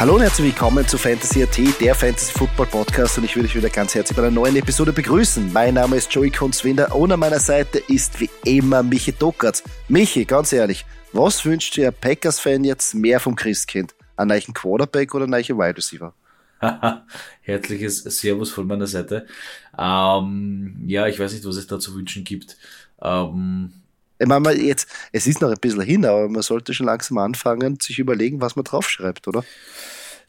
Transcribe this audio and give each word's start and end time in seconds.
Hallo 0.00 0.14
und 0.14 0.22
herzlich 0.22 0.46
willkommen 0.46 0.88
zu 0.88 0.96
Fantasy 0.96 1.42
AT, 1.42 1.58
der 1.78 1.94
Fantasy 1.94 2.32
Football 2.32 2.64
Podcast 2.68 3.18
und 3.18 3.24
ich 3.24 3.36
will 3.36 3.44
euch 3.44 3.54
wieder 3.54 3.68
ganz 3.68 3.94
herzlich 3.94 4.16
bei 4.16 4.22
einer 4.22 4.30
neuen 4.30 4.56
Episode 4.56 4.94
begrüßen. 4.94 5.52
Mein 5.52 5.74
Name 5.74 5.96
ist 5.96 6.10
Joey 6.10 6.30
Kunzwinder 6.30 6.96
und 6.96 7.12
an 7.12 7.20
meiner 7.20 7.38
Seite 7.38 7.82
ist 7.86 8.18
wie 8.18 8.30
immer 8.46 8.82
Michi 8.82 9.12
Dockertz. 9.12 9.62
Michi, 9.88 10.24
ganz 10.24 10.54
ehrlich, 10.54 10.86
was 11.12 11.44
wünscht 11.44 11.76
dir 11.76 11.92
Packers-Fan 11.92 12.64
jetzt 12.64 12.94
mehr 12.94 13.20
vom 13.20 13.36
Christkind? 13.36 13.94
Ein 14.16 14.28
neuen 14.28 14.54
Quarterback 14.54 15.14
oder 15.14 15.26
ein 15.26 15.30
neuer 15.30 15.58
Wide 15.58 15.76
Receiver? 15.76 16.14
Herzliches 17.42 18.02
Servus 18.04 18.52
von 18.52 18.66
meiner 18.66 18.86
Seite. 18.86 19.26
Ähm, 19.76 20.82
ja, 20.86 21.08
ich 21.08 21.20
weiß 21.20 21.34
nicht, 21.34 21.44
was 21.44 21.56
es 21.56 21.66
da 21.66 21.78
zu 21.78 21.94
wünschen 21.94 22.24
gibt. 22.24 22.56
Ähm, 23.02 23.70
ich 24.20 24.26
meine, 24.26 24.52
jetzt, 24.52 24.86
es 25.12 25.26
ist 25.26 25.40
noch 25.40 25.48
ein 25.48 25.56
bisschen 25.58 25.80
hin, 25.80 26.04
aber 26.04 26.28
man 26.28 26.42
sollte 26.42 26.74
schon 26.74 26.84
langsam 26.84 27.16
anfangen, 27.16 27.78
sich 27.80 27.98
überlegen, 27.98 28.42
was 28.42 28.54
man 28.54 28.66
draufschreibt, 28.66 29.26
oder? 29.26 29.42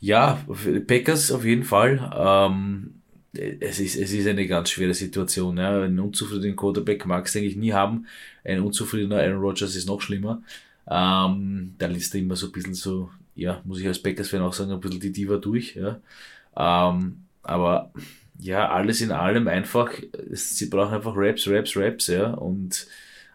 Ja, 0.01 0.43
Packers 0.87 1.31
auf 1.31 1.45
jeden 1.45 1.63
Fall. 1.63 2.11
Ähm, 2.13 2.95
es 3.33 3.79
ist, 3.79 3.95
es 3.95 4.11
ist 4.11 4.27
eine 4.27 4.47
ganz 4.47 4.71
schwere 4.71 4.93
Situation. 4.95 5.57
Ja. 5.57 5.83
Einen 5.83 5.99
unzufriedenen 5.99 6.55
Quarterback 6.55 7.05
magst 7.05 7.35
du 7.35 7.39
eigentlich 7.39 7.55
nie 7.55 7.71
haben. 7.71 8.07
Ein 8.43 8.61
unzufriedener 8.61 9.17
Aaron 9.19 9.39
Rodgers 9.39 9.75
ist 9.75 9.87
noch 9.87 10.01
schlimmer. 10.01 10.41
Ähm, 10.89 11.75
da 11.77 11.85
liest 11.85 12.15
er 12.15 12.21
immer 12.21 12.35
so 12.35 12.47
ein 12.47 12.51
bisschen 12.51 12.73
so, 12.73 13.11
ja, 13.35 13.61
muss 13.63 13.79
ich 13.79 13.87
als 13.87 14.01
Packers-Fan 14.01 14.41
auch 14.41 14.53
sagen, 14.53 14.71
ein 14.71 14.81
bisschen 14.81 14.99
die 14.99 15.11
Diva 15.11 15.37
durch. 15.37 15.75
Ja. 15.75 16.01
Ähm, 16.57 17.23
aber 17.43 17.93
ja, 18.39 18.69
alles 18.69 19.01
in 19.01 19.11
allem 19.11 19.47
einfach, 19.47 19.91
sie 20.31 20.65
brauchen 20.65 20.95
einfach 20.95 21.13
Raps, 21.15 21.47
Raps, 21.47 21.77
Raps, 21.77 22.07
ja. 22.07 22.31
Und 22.33 22.87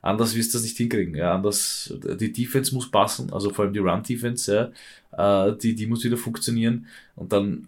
anders 0.07 0.35
wirst 0.35 0.55
du 0.55 0.59
das 0.59 0.65
nicht 0.65 0.77
hinkriegen. 0.77 1.15
Ja, 1.15 1.35
anders, 1.35 1.93
die 2.21 2.33
Defense 2.33 2.75
muss 2.75 2.91
passen, 2.91 3.33
also 3.33 3.51
vor 3.51 3.65
allem 3.65 3.75
die 3.75 3.81
Run-Defense, 3.81 4.73
ja, 5.17 5.49
äh, 5.49 5.57
die, 5.57 5.75
die 5.75 5.87
muss 5.87 6.05
wieder 6.05 6.17
funktionieren 6.17 6.87
und 7.15 7.33
dann 7.33 7.67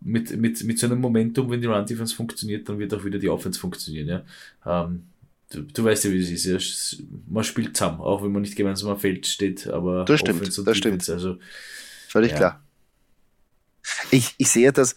mit, 0.00 0.36
mit, 0.36 0.62
mit 0.64 0.78
so 0.78 0.86
einem 0.86 1.00
Momentum, 1.00 1.50
wenn 1.50 1.60
die 1.60 1.66
Run-Defense 1.66 2.14
funktioniert, 2.14 2.68
dann 2.68 2.78
wird 2.78 2.92
auch 2.94 3.04
wieder 3.04 3.18
die 3.18 3.28
Offense 3.28 3.58
funktionieren. 3.58 4.08
Ja. 4.08 4.84
Ähm, 4.84 5.04
du, 5.50 5.62
du 5.62 5.84
weißt 5.84 6.04
ja, 6.04 6.12
wie 6.12 6.18
es 6.18 6.30
ist. 6.30 6.92
Ja. 6.92 7.04
Man 7.28 7.44
spielt 7.44 7.76
zusammen, 7.76 8.00
auch 8.00 8.22
wenn 8.22 8.32
man 8.32 8.42
nicht 8.42 8.56
gemeinsam 8.56 8.90
am 8.90 8.98
Feld 8.98 9.26
steht, 9.26 9.66
aber 9.66 10.04
das 10.04 10.20
stimmt, 10.20 10.46
das 10.46 10.56
Defense, 10.56 10.76
stimmt. 10.76 11.08
also 11.10 11.38
völlig 12.08 12.32
ja. 12.32 12.36
klar. 12.36 12.64
Ich, 14.10 14.34
ich 14.38 14.48
sehe 14.48 14.72
das 14.72 14.94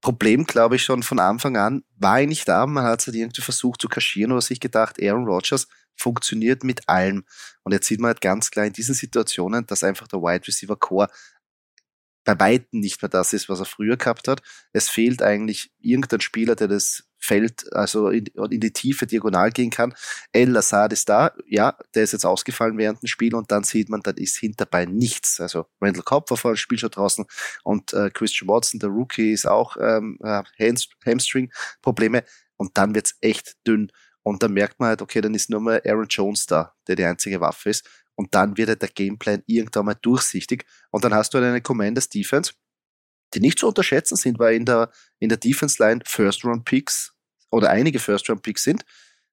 Problem, 0.00 0.44
glaube 0.44 0.76
ich, 0.76 0.84
schon 0.84 1.02
von 1.02 1.18
Anfang 1.18 1.56
an, 1.56 1.82
war 1.96 2.20
ich 2.20 2.28
nicht 2.28 2.48
da. 2.48 2.66
Man 2.66 2.84
hat 2.84 3.00
es 3.00 3.06
halt 3.08 3.16
irgendwie 3.16 3.42
versucht 3.42 3.80
zu 3.80 3.88
kaschieren 3.88 4.30
oder 4.30 4.40
sich 4.40 4.60
gedacht, 4.60 5.02
Aaron 5.02 5.24
Rodgers 5.24 5.66
funktioniert 5.98 6.64
mit 6.64 6.88
allem. 6.88 7.24
Und 7.62 7.72
jetzt 7.72 7.86
sieht 7.86 8.00
man 8.00 8.08
halt 8.08 8.20
ganz 8.20 8.50
klar 8.50 8.66
in 8.66 8.72
diesen 8.72 8.94
Situationen, 8.94 9.66
dass 9.66 9.84
einfach 9.84 10.08
der 10.08 10.20
Wide 10.20 10.46
Receiver 10.46 10.76
Core 10.76 11.08
bei 12.24 12.38
Weitem 12.38 12.80
nicht 12.80 13.00
mehr 13.00 13.08
das 13.08 13.32
ist, 13.32 13.48
was 13.48 13.60
er 13.60 13.64
früher 13.64 13.96
gehabt 13.96 14.28
hat. 14.28 14.42
Es 14.72 14.90
fehlt 14.90 15.22
eigentlich 15.22 15.72
irgendein 15.80 16.20
Spieler, 16.20 16.56
der 16.56 16.68
das 16.68 17.04
Feld, 17.16 17.72
also 17.72 18.10
in, 18.10 18.26
in 18.50 18.60
die 18.60 18.72
Tiefe 18.72 19.06
diagonal 19.06 19.50
gehen 19.50 19.70
kann. 19.70 19.94
El 20.32 20.56
Assad 20.56 20.92
ist 20.92 21.08
da, 21.08 21.32
ja, 21.46 21.76
der 21.94 22.04
ist 22.04 22.12
jetzt 22.12 22.26
ausgefallen 22.26 22.76
während 22.76 23.02
dem 23.02 23.06
Spiel 23.06 23.34
und 23.34 23.50
dann 23.50 23.64
sieht 23.64 23.88
man, 23.88 24.02
dann 24.02 24.16
ist 24.18 24.36
hinterbei 24.36 24.84
nichts. 24.84 25.40
Also 25.40 25.66
Randall 25.80 26.02
Cobb 26.02 26.30
war 26.30 26.36
vor 26.36 26.52
dem 26.52 26.56
Spiel 26.56 26.78
schon 26.78 26.90
draußen 26.90 27.24
und 27.64 27.94
äh, 27.94 28.10
Christian 28.10 28.48
Watson, 28.48 28.78
der 28.78 28.90
Rookie, 28.90 29.32
ist 29.32 29.46
auch 29.46 29.76
ähm, 29.80 30.18
äh, 30.22 30.42
Hamstring-Probleme 31.06 32.24
und 32.56 32.76
dann 32.76 32.94
wird's 32.94 33.16
echt 33.20 33.56
dünn. 33.66 33.90
Und 34.28 34.42
dann 34.42 34.52
merkt 34.52 34.78
man 34.78 34.90
halt, 34.90 35.00
okay, 35.00 35.22
dann 35.22 35.32
ist 35.32 35.48
nur 35.48 35.58
mal 35.58 35.80
Aaron 35.86 36.06
Jones 36.06 36.44
da, 36.44 36.74
der 36.86 36.96
die 36.96 37.04
einzige 37.06 37.40
Waffe 37.40 37.70
ist. 37.70 37.88
Und 38.14 38.34
dann 38.34 38.58
wird 38.58 38.68
halt 38.68 38.82
der 38.82 38.90
Gameplan 38.90 39.42
irgendwann 39.46 39.86
mal 39.86 39.94
durchsichtig. 39.94 40.66
Und 40.90 41.02
dann 41.02 41.14
hast 41.14 41.32
du 41.32 41.38
halt 41.38 41.48
eine 41.48 41.62
Commanders 41.62 42.10
Defense, 42.10 42.52
die 43.32 43.40
nicht 43.40 43.58
zu 43.58 43.66
unterschätzen 43.68 44.16
sind, 44.16 44.38
weil 44.38 44.54
in 44.54 44.66
der, 44.66 44.90
in 45.18 45.30
der 45.30 45.38
Defense 45.38 45.82
Line 45.82 46.02
First 46.04 46.44
Round 46.44 46.66
Picks 46.66 47.14
oder 47.50 47.70
einige 47.70 47.98
First 47.98 48.28
Round 48.28 48.42
Picks 48.42 48.64
sind. 48.64 48.84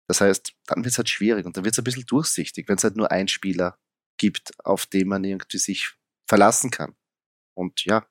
Das 0.07 0.21
heißt, 0.21 0.53
dann 0.67 0.85
wird 0.85 0.93
es 0.93 0.97
halt 0.97 1.09
schwierig 1.09 1.45
und 1.45 1.57
dann 1.57 1.65
wird 1.65 1.73
es 1.73 1.79
ein 1.79 1.83
bisschen 1.83 2.05
durchsichtig, 2.05 2.69
wenn 2.69 2.77
es 2.77 2.85
halt 2.85 2.95
nur 2.95 3.11
einen 3.11 3.27
Spieler 3.27 3.77
gibt, 4.17 4.53
auf 4.63 4.85
den 4.85 5.09
man 5.09 5.25
irgendwie 5.25 5.57
sich 5.57 5.93
verlassen 6.25 6.71
kann. 6.71 6.95
Und 7.53 7.83
ja, 7.83 8.07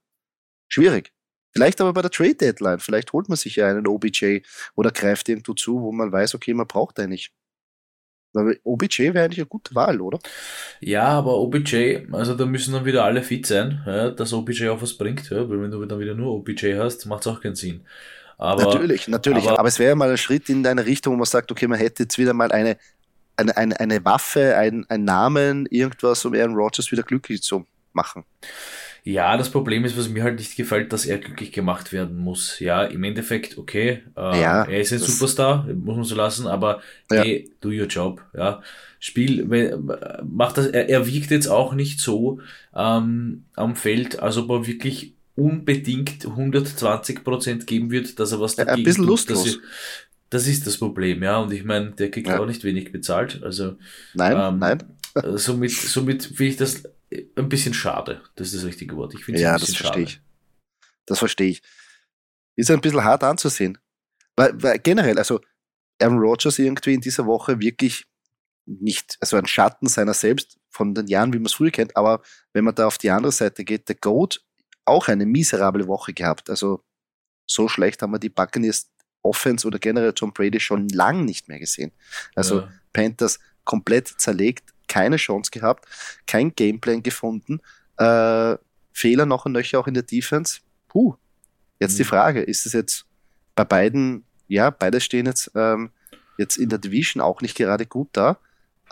schwierig. 0.68 1.13
Vielleicht 1.54 1.80
aber 1.80 1.92
bei 1.92 2.02
der 2.02 2.10
Trade 2.10 2.34
Deadline, 2.34 2.80
vielleicht 2.80 3.12
holt 3.12 3.28
man 3.28 3.36
sich 3.36 3.56
ja 3.56 3.68
einen 3.68 3.86
OBJ 3.86 4.40
oder 4.74 4.90
greift 4.90 5.28
irgendwo 5.28 5.54
zu, 5.54 5.80
wo 5.80 5.92
man 5.92 6.10
weiß, 6.10 6.34
okay, 6.34 6.52
man 6.52 6.66
braucht 6.66 6.98
einen 6.98 7.10
nicht. 7.10 7.32
Weil 8.32 8.58
OBJ 8.64 9.14
wäre 9.14 9.24
eigentlich 9.24 9.38
eine 9.38 9.46
gute 9.46 9.74
Wahl, 9.76 10.00
oder? 10.00 10.18
Ja, 10.80 11.04
aber 11.04 11.38
OBJ, 11.38 12.08
also 12.10 12.34
da 12.34 12.44
müssen 12.44 12.72
dann 12.72 12.84
wieder 12.84 13.04
alle 13.04 13.22
fit 13.22 13.46
sein, 13.46 13.82
ja, 13.86 14.10
dass 14.10 14.32
OBJ 14.32 14.68
auch 14.68 14.82
was 14.82 14.94
bringt, 14.94 15.30
ja, 15.30 15.48
weil 15.48 15.62
wenn 15.62 15.70
du 15.70 15.84
dann 15.84 16.00
wieder 16.00 16.14
nur 16.14 16.34
OBJ 16.34 16.74
hast, 16.76 17.06
macht 17.06 17.24
es 17.24 17.32
auch 17.32 17.40
keinen 17.40 17.54
Sinn. 17.54 17.86
Aber, 18.36 18.64
natürlich, 18.64 19.06
natürlich. 19.06 19.46
Aber, 19.46 19.60
aber 19.60 19.68
es 19.68 19.78
wäre 19.78 19.90
ja 19.90 19.94
mal 19.94 20.10
ein 20.10 20.18
Schritt 20.18 20.48
in 20.48 20.64
deine 20.64 20.84
Richtung, 20.84 21.14
wo 21.14 21.18
man 21.18 21.26
sagt, 21.26 21.52
okay, 21.52 21.68
man 21.68 21.78
hätte 21.78 22.02
jetzt 22.02 22.18
wieder 22.18 22.34
mal 22.34 22.50
eine, 22.50 22.76
eine, 23.36 23.56
eine, 23.56 23.78
eine 23.78 24.04
Waffe, 24.04 24.56
ein, 24.56 24.84
ein 24.88 25.04
Namen, 25.04 25.66
irgendwas, 25.66 26.24
um 26.24 26.34
Aaron 26.34 26.56
Rodgers 26.56 26.90
wieder 26.90 27.04
glücklich 27.04 27.42
zu 27.42 27.64
machen. 27.92 28.24
Ja, 29.06 29.36
das 29.36 29.50
Problem 29.50 29.84
ist, 29.84 29.98
was 29.98 30.08
mir 30.08 30.22
halt 30.22 30.38
nicht 30.38 30.56
gefällt, 30.56 30.92
dass 30.94 31.04
er 31.04 31.18
glücklich 31.18 31.52
gemacht 31.52 31.92
werden 31.92 32.16
muss. 32.16 32.58
Ja, 32.58 32.84
im 32.84 33.04
Endeffekt, 33.04 33.58
okay, 33.58 34.02
äh, 34.16 34.40
ja, 34.40 34.64
er 34.64 34.80
ist 34.80 34.94
ein 34.94 34.98
Superstar, 34.98 35.66
muss 35.74 35.96
man 35.96 36.04
so 36.04 36.14
lassen, 36.14 36.46
aber 36.46 36.80
ja. 37.10 37.22
hey, 37.22 37.50
do 37.60 37.68
your 37.68 37.86
job, 37.86 38.22
ja. 38.34 38.62
Spiel, 38.98 39.46
macht 40.24 40.56
das, 40.56 40.68
er, 40.68 40.88
er 40.88 41.06
wiegt 41.06 41.30
jetzt 41.30 41.48
auch 41.48 41.74
nicht 41.74 42.00
so 42.00 42.40
ähm, 42.74 43.44
am 43.54 43.76
Feld, 43.76 44.20
als 44.20 44.38
ob 44.38 44.48
er 44.48 44.66
wirklich 44.66 45.12
unbedingt 45.36 46.24
120 46.24 47.22
Prozent 47.22 47.66
geben 47.66 47.90
wird, 47.90 48.18
dass 48.18 48.32
er 48.32 48.40
was 48.40 48.56
dagegen 48.56 48.70
ja, 48.70 48.76
Ein 48.76 48.84
bisschen 48.84 49.04
lustlos. 49.04 49.44
Tut, 49.44 49.62
das 50.30 50.46
ist 50.46 50.66
das 50.66 50.78
Problem, 50.78 51.22
ja. 51.22 51.38
Und 51.38 51.52
ich 51.52 51.64
meine, 51.64 51.90
der 51.90 52.10
kriegt 52.10 52.28
ja. 52.28 52.40
auch 52.40 52.46
nicht 52.46 52.64
wenig 52.64 52.92
bezahlt. 52.92 53.42
Also 53.42 53.76
nein, 54.14 54.36
ähm, 54.38 54.58
nein. 54.58 54.82
somit, 55.36 55.72
somit 55.72 56.24
finde 56.24 56.44
ich 56.44 56.56
das 56.56 56.84
ein 57.36 57.48
bisschen 57.48 57.74
schade. 57.74 58.22
Das 58.36 58.48
ist 58.48 58.56
das 58.56 58.64
richtige 58.64 58.96
Wort. 58.96 59.14
Ich 59.14 59.24
finde 59.24 59.40
ja, 59.40 59.58
das 59.58 59.74
verstehe 59.74 60.04
ich. 60.04 60.20
Das 61.06 61.18
verstehe 61.18 61.50
ich. 61.50 61.62
Ist 62.56 62.70
ein 62.70 62.80
bisschen 62.80 63.04
hart 63.04 63.24
anzusehen. 63.24 63.78
Weil, 64.36 64.62
weil 64.62 64.78
generell, 64.78 65.18
also 65.18 65.40
Aaron 66.00 66.18
Rodgers 66.18 66.58
irgendwie 66.58 66.94
in 66.94 67.00
dieser 67.00 67.26
Woche 67.26 67.60
wirklich 67.60 68.06
nicht, 68.66 69.16
also 69.20 69.36
ein 69.36 69.46
Schatten 69.46 69.88
seiner 69.88 70.14
selbst 70.14 70.58
von 70.70 70.94
den 70.94 71.06
Jahren, 71.06 71.32
wie 71.32 71.38
man 71.38 71.46
es 71.46 71.52
früher 71.54 71.70
kennt, 71.70 71.96
aber 71.96 72.22
wenn 72.52 72.64
man 72.64 72.74
da 72.74 72.86
auf 72.86 72.98
die 72.98 73.10
andere 73.10 73.32
Seite 73.32 73.64
geht, 73.64 73.88
der 73.88 73.96
Goat 73.96 74.42
auch 74.84 75.08
eine 75.08 75.26
miserable 75.26 75.86
Woche 75.86 76.12
gehabt. 76.12 76.50
Also 76.50 76.84
so 77.46 77.68
schlecht 77.68 78.02
haben 78.02 78.12
wir 78.12 78.18
die 78.18 78.30
Buccaneers 78.30 78.90
Offense 79.22 79.66
oder 79.66 79.78
generell 79.78 80.12
Tom 80.12 80.32
Brady 80.32 80.60
schon 80.60 80.88
lang 80.88 81.24
nicht 81.24 81.48
mehr 81.48 81.58
gesehen. 81.58 81.92
Also 82.34 82.60
ja. 82.60 82.72
Panthers 82.92 83.38
komplett 83.64 84.08
zerlegt, 84.08 84.73
keine 84.94 85.16
Chance 85.16 85.50
gehabt, 85.50 85.86
kein 86.24 86.54
Gameplan 86.54 87.02
gefunden, 87.02 87.60
äh, 87.96 88.56
Fehler 88.92 89.26
noch 89.26 89.44
und 89.44 89.52
nöcher 89.52 89.80
auch 89.80 89.88
in 89.88 89.94
der 89.94 90.04
Defense. 90.04 90.60
Puh. 90.86 91.16
Jetzt 91.80 91.94
mhm. 91.94 91.96
die 91.96 92.04
Frage, 92.04 92.42
ist 92.42 92.64
es 92.64 92.74
jetzt 92.74 93.04
bei 93.56 93.64
beiden, 93.64 94.24
ja, 94.46 94.70
beide 94.70 95.00
stehen 95.00 95.26
jetzt, 95.26 95.50
ähm, 95.56 95.90
jetzt 96.38 96.58
in 96.58 96.68
der 96.68 96.78
Division 96.78 97.20
auch 97.20 97.40
nicht 97.40 97.56
gerade 97.56 97.86
gut 97.86 98.10
da. 98.12 98.38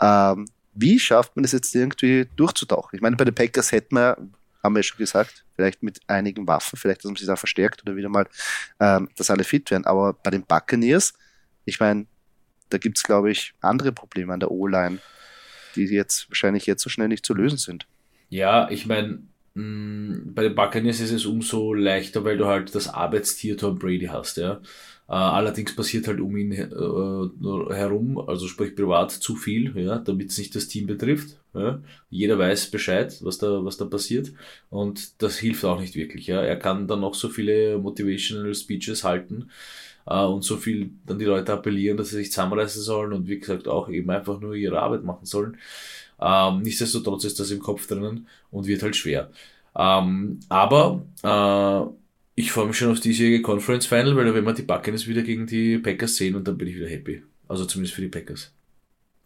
Ähm, 0.01 0.45
wie 0.73 0.99
schafft 0.99 1.37
man 1.37 1.45
es 1.45 1.53
jetzt 1.53 1.73
irgendwie 1.73 2.27
durchzutauchen? 2.35 2.97
Ich 2.97 3.01
meine, 3.01 3.15
bei 3.15 3.23
den 3.23 3.35
Packers 3.35 3.71
hätten 3.71 3.95
wir, 3.95 4.17
haben 4.61 4.73
wir 4.75 4.79
ja 4.79 4.83
schon 4.83 4.97
gesagt, 4.97 5.45
vielleicht 5.55 5.83
mit 5.83 6.01
einigen 6.07 6.45
Waffen, 6.47 6.77
vielleicht, 6.77 6.99
dass 6.99 7.09
man 7.09 7.15
sich 7.15 7.27
da 7.27 7.37
verstärkt 7.37 7.81
oder 7.83 7.95
wieder 7.95 8.09
mal, 8.09 8.27
ähm, 8.81 9.07
dass 9.15 9.29
alle 9.29 9.45
fit 9.45 9.71
werden. 9.71 9.85
Aber 9.85 10.11
bei 10.11 10.31
den 10.31 10.43
Buccaneers, 10.43 11.13
ich 11.63 11.79
meine, 11.79 12.07
da 12.67 12.77
gibt 12.77 12.97
es, 12.97 13.03
glaube 13.03 13.31
ich, 13.31 13.53
andere 13.61 13.93
Probleme 13.93 14.33
an 14.33 14.41
der 14.41 14.51
O-Line 14.51 14.99
die 15.75 15.85
jetzt 15.85 16.29
wahrscheinlich 16.29 16.65
jetzt 16.65 16.83
so 16.83 16.89
schnell 16.89 17.07
nicht 17.07 17.25
zu 17.25 17.33
lösen 17.33 17.57
sind. 17.57 17.87
Ja, 18.29 18.69
ich 18.69 18.85
meine, 18.85 19.19
mm, 19.53 20.33
bei 20.33 20.43
den 20.43 20.55
Buccaneers 20.55 20.99
ist 20.99 21.11
es 21.11 21.25
umso 21.25 21.73
leichter, 21.73 22.23
weil 22.23 22.37
du 22.37 22.45
halt 22.45 22.73
das 22.73 22.87
Arbeitstier 22.87 23.57
Tom 23.57 23.77
Brady 23.77 24.07
hast, 24.07 24.37
ja. 24.37 24.61
Äh, 25.07 25.13
allerdings 25.15 25.75
passiert 25.75 26.07
halt 26.07 26.21
um 26.21 26.35
ihn 26.37 26.53
äh, 26.53 27.73
herum, 27.75 28.17
also 28.17 28.47
sprich 28.47 28.75
privat, 28.75 29.11
zu 29.11 29.35
viel, 29.35 29.77
ja, 29.77 29.99
damit 29.99 30.31
es 30.31 30.37
nicht 30.37 30.55
das 30.55 30.67
Team 30.67 30.87
betrifft. 30.87 31.37
Ja. 31.53 31.81
Jeder 32.09 32.39
weiß 32.39 32.71
Bescheid, 32.71 33.15
was 33.21 33.37
da, 33.37 33.63
was 33.63 33.77
da 33.77 33.85
passiert. 33.85 34.31
Und 34.69 35.21
das 35.21 35.37
hilft 35.37 35.65
auch 35.65 35.79
nicht 35.79 35.95
wirklich. 35.95 36.27
Ja. 36.27 36.41
Er 36.41 36.55
kann 36.57 36.87
dann 36.87 37.01
noch 37.01 37.13
so 37.13 37.29
viele 37.29 37.77
Motivational 37.77 38.55
Speeches 38.55 39.03
halten 39.03 39.49
äh, 40.05 40.23
und 40.23 40.43
so 40.43 40.57
viel 40.57 40.91
dann 41.05 41.19
die 41.19 41.25
Leute 41.25 41.53
appellieren, 41.53 41.97
dass 41.97 42.09
sie 42.09 42.17
sich 42.17 42.31
zusammenreißen 42.31 42.81
sollen 42.81 43.13
und 43.13 43.27
wie 43.27 43.39
gesagt 43.39 43.67
auch 43.67 43.89
eben 43.89 44.09
einfach 44.09 44.39
nur 44.39 44.55
ihre 44.55 44.79
Arbeit 44.79 45.03
machen 45.03 45.25
sollen. 45.25 45.57
Ähm, 46.21 46.61
nichtsdestotrotz 46.61 47.25
ist 47.25 47.39
das 47.39 47.51
im 47.51 47.59
Kopf 47.59 47.87
drinnen 47.87 48.27
und 48.51 48.67
wird 48.67 48.83
halt 48.83 48.95
schwer. 48.95 49.31
Ähm, 49.75 50.39
aber 50.49 51.05
äh, 51.23 51.93
ich 52.35 52.51
freue 52.51 52.67
mich 52.67 52.77
schon 52.77 52.91
auf 52.91 52.99
diesjährige 52.99 53.41
Conference 53.41 53.85
Final, 53.85 54.15
weil 54.15 54.25
da 54.25 54.33
werden 54.33 54.45
wir 54.45 54.53
die 54.53 54.61
Buccaneers 54.63 55.07
wieder 55.07 55.21
gegen 55.21 55.45
die 55.45 55.77
Packers 55.77 56.15
sehen 56.15 56.35
und 56.35 56.47
dann 56.47 56.57
bin 56.57 56.67
ich 56.67 56.75
wieder 56.75 56.87
happy. 56.87 57.23
Also 57.47 57.65
zumindest 57.65 57.95
für 57.95 58.01
die 58.01 58.07
Packers. 58.07 58.51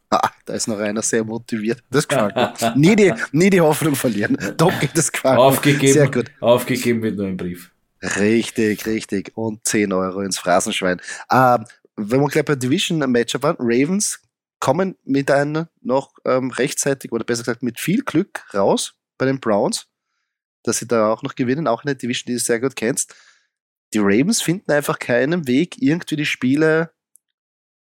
Ah, 0.09 0.29
da 0.45 0.53
ist 0.53 0.67
noch 0.67 0.79
einer 0.79 1.01
sehr 1.01 1.23
motiviert. 1.23 1.83
Das 1.91 2.07
gefällt 2.07 2.35
mir. 2.35 2.53
nie, 2.75 2.95
die, 2.95 3.13
nie 3.33 3.49
die 3.49 3.59
Hoffnung 3.61 3.95
verlieren. 3.95 4.37
Doch 4.55 4.77
geht 4.79 4.97
das 4.97 5.11
gefällt 5.11 5.37
Aufgegeben, 5.37 5.93
Sehr 5.93 6.09
gut. 6.09 6.31
Aufgegeben 6.39 7.01
wird 7.03 7.17
nur 7.17 7.27
ein 7.27 7.35
Brief. 7.35 7.71
Richtig, 8.01 8.85
richtig. 8.85 9.31
Und 9.35 9.65
10 9.65 9.91
Euro 9.93 10.21
ins 10.21 10.37
Phrasenschwein. 10.37 11.01
Ähm, 11.31 11.65
wenn 11.95 12.21
wir 12.21 12.27
gleich 12.27 12.45
bei 12.45 12.55
Division 12.55 12.99
Matchup 13.11 13.43
waren, 13.43 13.55
Ravens 13.59 14.19
kommen 14.59 14.95
mit 15.03 15.31
einem 15.31 15.67
noch 15.81 16.13
ähm, 16.25 16.51
rechtzeitig 16.51 17.11
oder 17.11 17.23
besser 17.23 17.41
gesagt 17.43 17.63
mit 17.63 17.79
viel 17.79 18.03
Glück 18.03 18.43
raus 18.53 18.95
bei 19.17 19.25
den 19.25 19.39
Browns, 19.39 19.87
dass 20.63 20.79
sie 20.79 20.87
da 20.87 21.11
auch 21.11 21.23
noch 21.23 21.35
gewinnen, 21.35 21.67
auch 21.67 21.83
eine 21.83 21.95
Division, 21.95 22.27
die 22.27 22.33
du 22.33 22.39
sehr 22.39 22.59
gut 22.59 22.75
kennst. 22.75 23.15
Die 23.93 23.99
Ravens 23.99 24.41
finden 24.41 24.71
einfach 24.71 24.99
keinen 24.99 25.47
Weg, 25.47 25.81
irgendwie 25.81 26.17
die 26.17 26.25
Spiele 26.25 26.91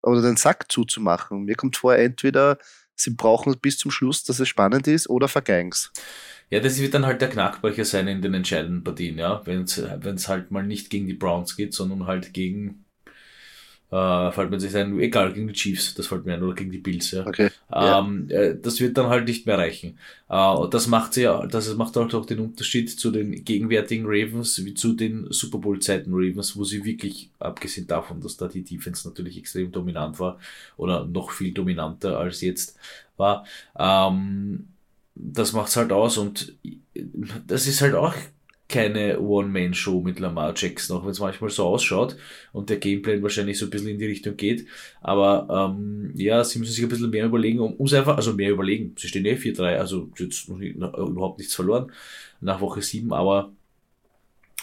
oder 0.03 0.23
den 0.23 0.37
Sack 0.37 0.71
zuzumachen. 0.71 1.45
Mir 1.45 1.57
kommt 1.57 1.77
vor, 1.77 1.97
entweder 1.97 2.59
sie 2.97 3.11
brauchen 3.11 3.53
es 3.53 3.59
bis 3.59 3.79
zum 3.79 3.91
Schluss, 3.91 4.25
dass 4.25 4.41
es 4.41 4.49
spannend 4.49 4.89
ist, 4.89 5.09
oder 5.09 5.29
vergeigen's. 5.29 5.93
Ja, 6.49 6.61
das 6.61 6.81
wird 6.81 6.95
dann 6.95 7.07
halt 7.07 7.21
der 7.21 7.29
Knackbrecher 7.29 7.85
sein 7.85 8.09
in 8.09 8.23
den 8.23 8.35
entscheidenden 8.35 8.83
Partien, 8.83 9.19
ja. 9.19 9.43
Wenn 9.45 9.63
es 9.63 10.29
halt 10.29 10.51
mal 10.51 10.63
nicht 10.65 10.91
gegen 10.91 11.07
die 11.07 11.15
Browns 11.15 11.57
geht, 11.57 11.75
sondern 11.75 12.07
halt 12.07 12.33
gegen 12.33 12.86
äh, 13.91 14.33
fällt 14.33 14.51
mir 14.51 14.59
sich 14.59 14.75
ein, 14.75 14.99
egal, 14.99 15.33
gegen 15.33 15.47
die 15.47 15.55
Chiefs, 15.55 15.95
das 15.95 16.09
fällt 16.09 16.27
mir 16.27 16.35
ein, 16.35 16.43
oder 16.43 16.55
gegen 16.55 16.73
die 16.73 16.79
Bills, 16.79 17.13
ja. 17.13 17.27
Okay. 17.27 17.51
Ähm, 17.73 18.27
ja. 18.29 18.41
Äh, 18.41 18.61
das 18.61 18.81
wird 18.81 18.99
dann 18.99 19.09
halt 19.09 19.27
nicht 19.27 19.47
mehr 19.47 19.59
reichen. 19.59 19.99
Äh, 20.29 20.69
das 20.71 20.89
macht 20.89 21.15
sie 21.15 21.23
ja, 21.23 21.47
das 21.47 21.73
macht 21.77 21.95
halt 21.97 22.15
auch 22.15 22.27
den 22.27 22.41
Unterschied 22.41 22.91
zu 22.91 23.11
den 23.11 23.45
gegenwärtigen 23.45 24.05
Ravens, 24.07 24.65
wie 24.65 24.75
zu 24.75 24.93
den 24.95 25.29
Super 25.31 25.59
Bowl-Zeiten 25.59 26.13
Ravens, 26.13 26.57
wo 26.57 26.65
sie 26.65 26.85
wirklich, 26.85 27.31
abgesehen 27.39 27.87
davon, 27.87 28.21
dass 28.21 28.37
da 28.37 28.49
die 28.49 28.65
Defense 28.65 29.07
natürlich 29.09 29.39
extrem 29.39 29.71
dominant 29.71 30.19
war, 30.19 30.39
oder 30.77 31.05
noch 31.05 31.31
viel 31.31 31.53
dominanter 31.53 32.19
als 32.19 32.41
jetzt 32.41 32.77
war, 33.17 33.45
ähm, 33.79 34.69
das 35.15 35.53
macht's 35.53 35.77
halt 35.77 35.93
aus 35.93 36.19
und 36.19 36.55
das 37.47 37.67
ist 37.67 37.81
halt 37.81 37.95
auch 37.95 38.15
keine 38.69 39.21
One-Man-Show 39.21 40.01
mit 40.01 40.19
Lamar 40.19 40.53
Jackson, 40.57 40.97
auch 40.97 41.05
wenn 41.05 41.13
es 41.13 41.21
manchmal 41.21 41.51
so 41.51 41.67
ausschaut 41.67 42.17
und 42.53 42.69
der 42.69 42.79
Gameplan 42.79 43.23
wahrscheinlich 43.23 43.59
so 43.59 43.67
ein 43.67 43.71
bisschen 43.71 43.91
in 43.91 43.99
die 43.99 44.07
Richtung 44.07 44.37
geht. 44.37 44.67
Aber 45.01 45.71
ähm, 45.71 46.11
ja, 46.15 46.43
sie 46.43 46.59
müssen 46.59 46.73
sich 46.73 46.83
ein 46.83 46.89
bisschen 46.89 47.11
mehr 47.11 47.27
überlegen, 47.27 47.61
um 47.61 47.75
uns 47.75 47.95
einfach, 47.95 48.17
also 48.17 48.33
mehr 48.33 48.51
überlegen. 48.51 48.95
Sie 48.99 49.07
stehen 49.07 49.25
eh 49.25 49.35
4-3, 49.35 49.77
also 49.77 50.11
jetzt 50.19 50.49
nicht, 50.49 50.77
überhaupt 50.77 51.39
nichts 51.39 51.55
verloren 51.55 51.93
nach 52.41 52.61
Woche 52.61 52.83
7, 52.83 53.13
aber 53.13 53.53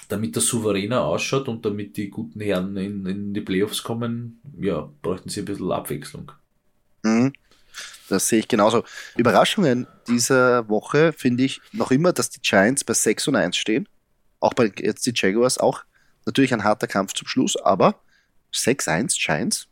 damit 0.09 0.35
das 0.35 0.47
souveräner 0.47 1.05
ausschaut 1.05 1.47
und 1.47 1.65
damit 1.65 1.95
die 1.95 2.09
guten 2.09 2.41
Herren 2.41 2.75
in, 2.75 3.05
in 3.05 3.33
die 3.33 3.41
Playoffs 3.41 3.83
kommen, 3.83 4.41
ja, 4.59 4.89
bräuchten 5.01 5.29
sie 5.29 5.41
ein 5.41 5.45
bisschen 5.45 5.71
Abwechslung. 5.71 6.31
Mhm. 7.03 7.33
Das 8.09 8.27
sehe 8.27 8.39
ich 8.39 8.49
genauso. 8.49 8.83
Überraschungen 9.15 9.87
dieser 10.07 10.67
Woche 10.67 11.13
finde 11.13 11.45
ich 11.45 11.61
noch 11.71 11.89
immer, 11.89 12.11
dass 12.11 12.29
die 12.29 12.41
Giants 12.41 12.83
bei 12.83 12.93
6 12.93 13.29
und 13.29 13.37
1 13.37 13.55
stehen 13.55 13.87
auch 14.43 14.53
bei 14.53 14.71
jetzt 14.77 15.05
die 15.05 15.13
Jaguars 15.15 15.57
auch 15.57 15.83
natürlich 16.25 16.53
ein 16.53 16.63
harter 16.63 16.87
Kampf 16.87 17.13
zum 17.13 17.27
Schluss, 17.27 17.55
aber 17.55 17.95
6-1 18.53 19.17
Giants. 19.23 19.67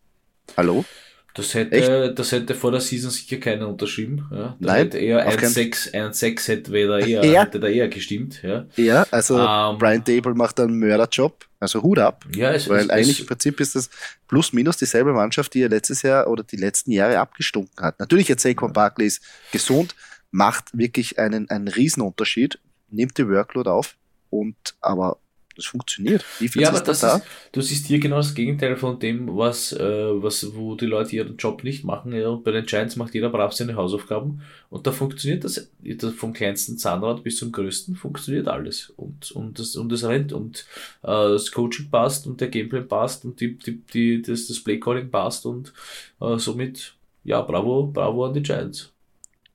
Hallo? 0.58 0.86
Das 1.34 1.54
hätte, 1.54 2.14
das 2.14 2.34
hätte 2.34 2.56
vor 2.56 2.72
der 2.72 2.82
Season 2.82 3.10
sicher 3.10 3.38
keiner 3.38 3.70
unterschrieben. 3.70 4.28
Ja. 4.32 4.38
Da 4.38 4.56
Nein, 4.60 4.78
hätte 4.84 4.98
eher 4.98 5.30
1-6, 5.30 5.94
1-6 5.94 6.48
hätte 6.48 6.72
da 6.72 7.00
eher, 7.00 7.24
ja. 7.24 7.44
hätte 7.44 7.60
da 7.60 7.68
eher 7.68 7.88
gestimmt. 7.88 8.42
Ja, 8.44 8.66
ja 8.76 9.06
also 9.12 9.40
ähm, 9.40 9.78
Brian 9.78 10.04
Dable 10.04 10.34
macht 10.36 10.60
einen 10.60 10.78
Mörderjob. 10.78 11.46
Also 11.60 11.84
Hut 11.84 12.00
ab. 12.00 12.26
Ja, 12.36 12.52
es, 12.52 12.68
weil 12.68 12.86
es, 12.86 12.90
eigentlich 12.90 13.18
es, 13.18 13.20
im 13.20 13.26
Prinzip 13.28 13.60
ist 13.60 13.76
das 13.76 13.90
plus 14.28 14.52
minus 14.52 14.78
dieselbe 14.78 15.14
Mannschaft, 15.14 15.54
die 15.54 15.62
er 15.62 15.70
letztes 15.70 16.02
Jahr 16.02 16.28
oder 16.28 16.44
die 16.44 16.58
letzten 16.58 16.92
Jahre 16.92 17.20
abgestunken 17.20 17.86
hat. 17.86 18.00
Natürlich 18.00 18.28
jetzt 18.28 18.42
Saquon. 18.42 18.74
Barkley 18.74 19.08
ist 19.08 19.22
gesund, 19.52 19.96
macht 20.32 20.76
wirklich 20.76 21.20
einen, 21.20 21.50
einen 21.50 21.68
Riesenunterschied, 21.68 22.60
nimmt 22.90 23.18
die 23.18 23.30
Workload 23.30 23.70
auf 23.70 23.96
und 24.32 24.56
aber 24.82 25.20
das 25.56 25.66
funktioniert. 25.66 26.24
ja, 26.40 26.70
aber 26.70 26.80
das 26.80 27.02
da? 27.02 27.18
ist, 27.18 27.26
du 27.52 27.62
siehst 27.62 27.88
hier 27.88 28.00
genau 28.00 28.18
das 28.18 28.34
Gegenteil 28.34 28.78
von 28.78 29.00
dem, 29.00 29.36
was, 29.36 29.74
äh, 29.74 30.22
was, 30.22 30.56
wo 30.56 30.76
die 30.76 30.86
Leute 30.86 31.16
ihren 31.16 31.38
Job 31.38 31.64
nicht 31.64 31.84
machen. 31.84 32.14
Ja, 32.14 32.32
bei 32.36 32.52
den 32.52 32.66
Giants 32.66 32.96
macht 32.96 33.14
jeder 33.14 33.30
brav 33.30 33.54
seine 33.54 33.76
Hausaufgaben 33.76 34.42
und 34.70 34.88
da 34.88 34.92
funktioniert 34.92 35.44
das, 35.44 35.70
das 35.80 36.14
vom 36.14 36.34
kleinsten 36.34 36.78
Zahnrad 36.78 37.24
bis 37.24 37.38
zum 37.38 37.52
größten 37.52 37.96
funktioniert 37.96 38.48
alles 38.48 38.92
und, 38.96 39.32
und 39.32 39.60
das, 39.60 39.76
und 39.76 39.92
das 39.92 40.04
rennt 40.04 40.32
und 40.34 40.66
äh, 41.04 41.08
das 41.08 41.52
Coaching 41.52 41.90
passt 41.90 42.28
und 42.28 42.40
der 42.40 42.48
Gameplay 42.48 42.82
passt 42.82 43.26
und 43.26 43.40
die, 43.42 43.58
die, 43.58 43.82
die, 43.94 44.22
das, 44.22 44.48
das 44.48 44.64
Playcalling 44.64 45.12
passt 45.12 45.46
und 45.46 45.74
äh, 46.22 46.38
somit, 46.38 46.96
ja, 47.24 47.42
bravo, 47.42 47.88
bravo 47.88 48.26
an 48.26 48.34
die 48.34 48.42
Giants. 48.42 48.92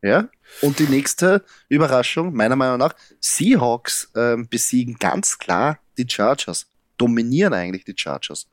Ja. 0.03 0.29
Und 0.63 0.79
die 0.79 0.85
nächste 0.85 1.45
Überraschung, 1.69 2.33
meiner 2.33 2.57
Meinung 2.57 2.79
nach, 2.79 2.95
Seahawks 3.21 4.11
ähm, 4.17 4.49
besiegen 4.49 4.97
ganz 4.99 5.39
klar 5.39 5.79
die 5.99 6.07
Chargers, 6.09 6.67
dominieren 6.97 7.53
eigentlich 7.53 7.85
die 7.85 7.95
Chargers 7.97 8.49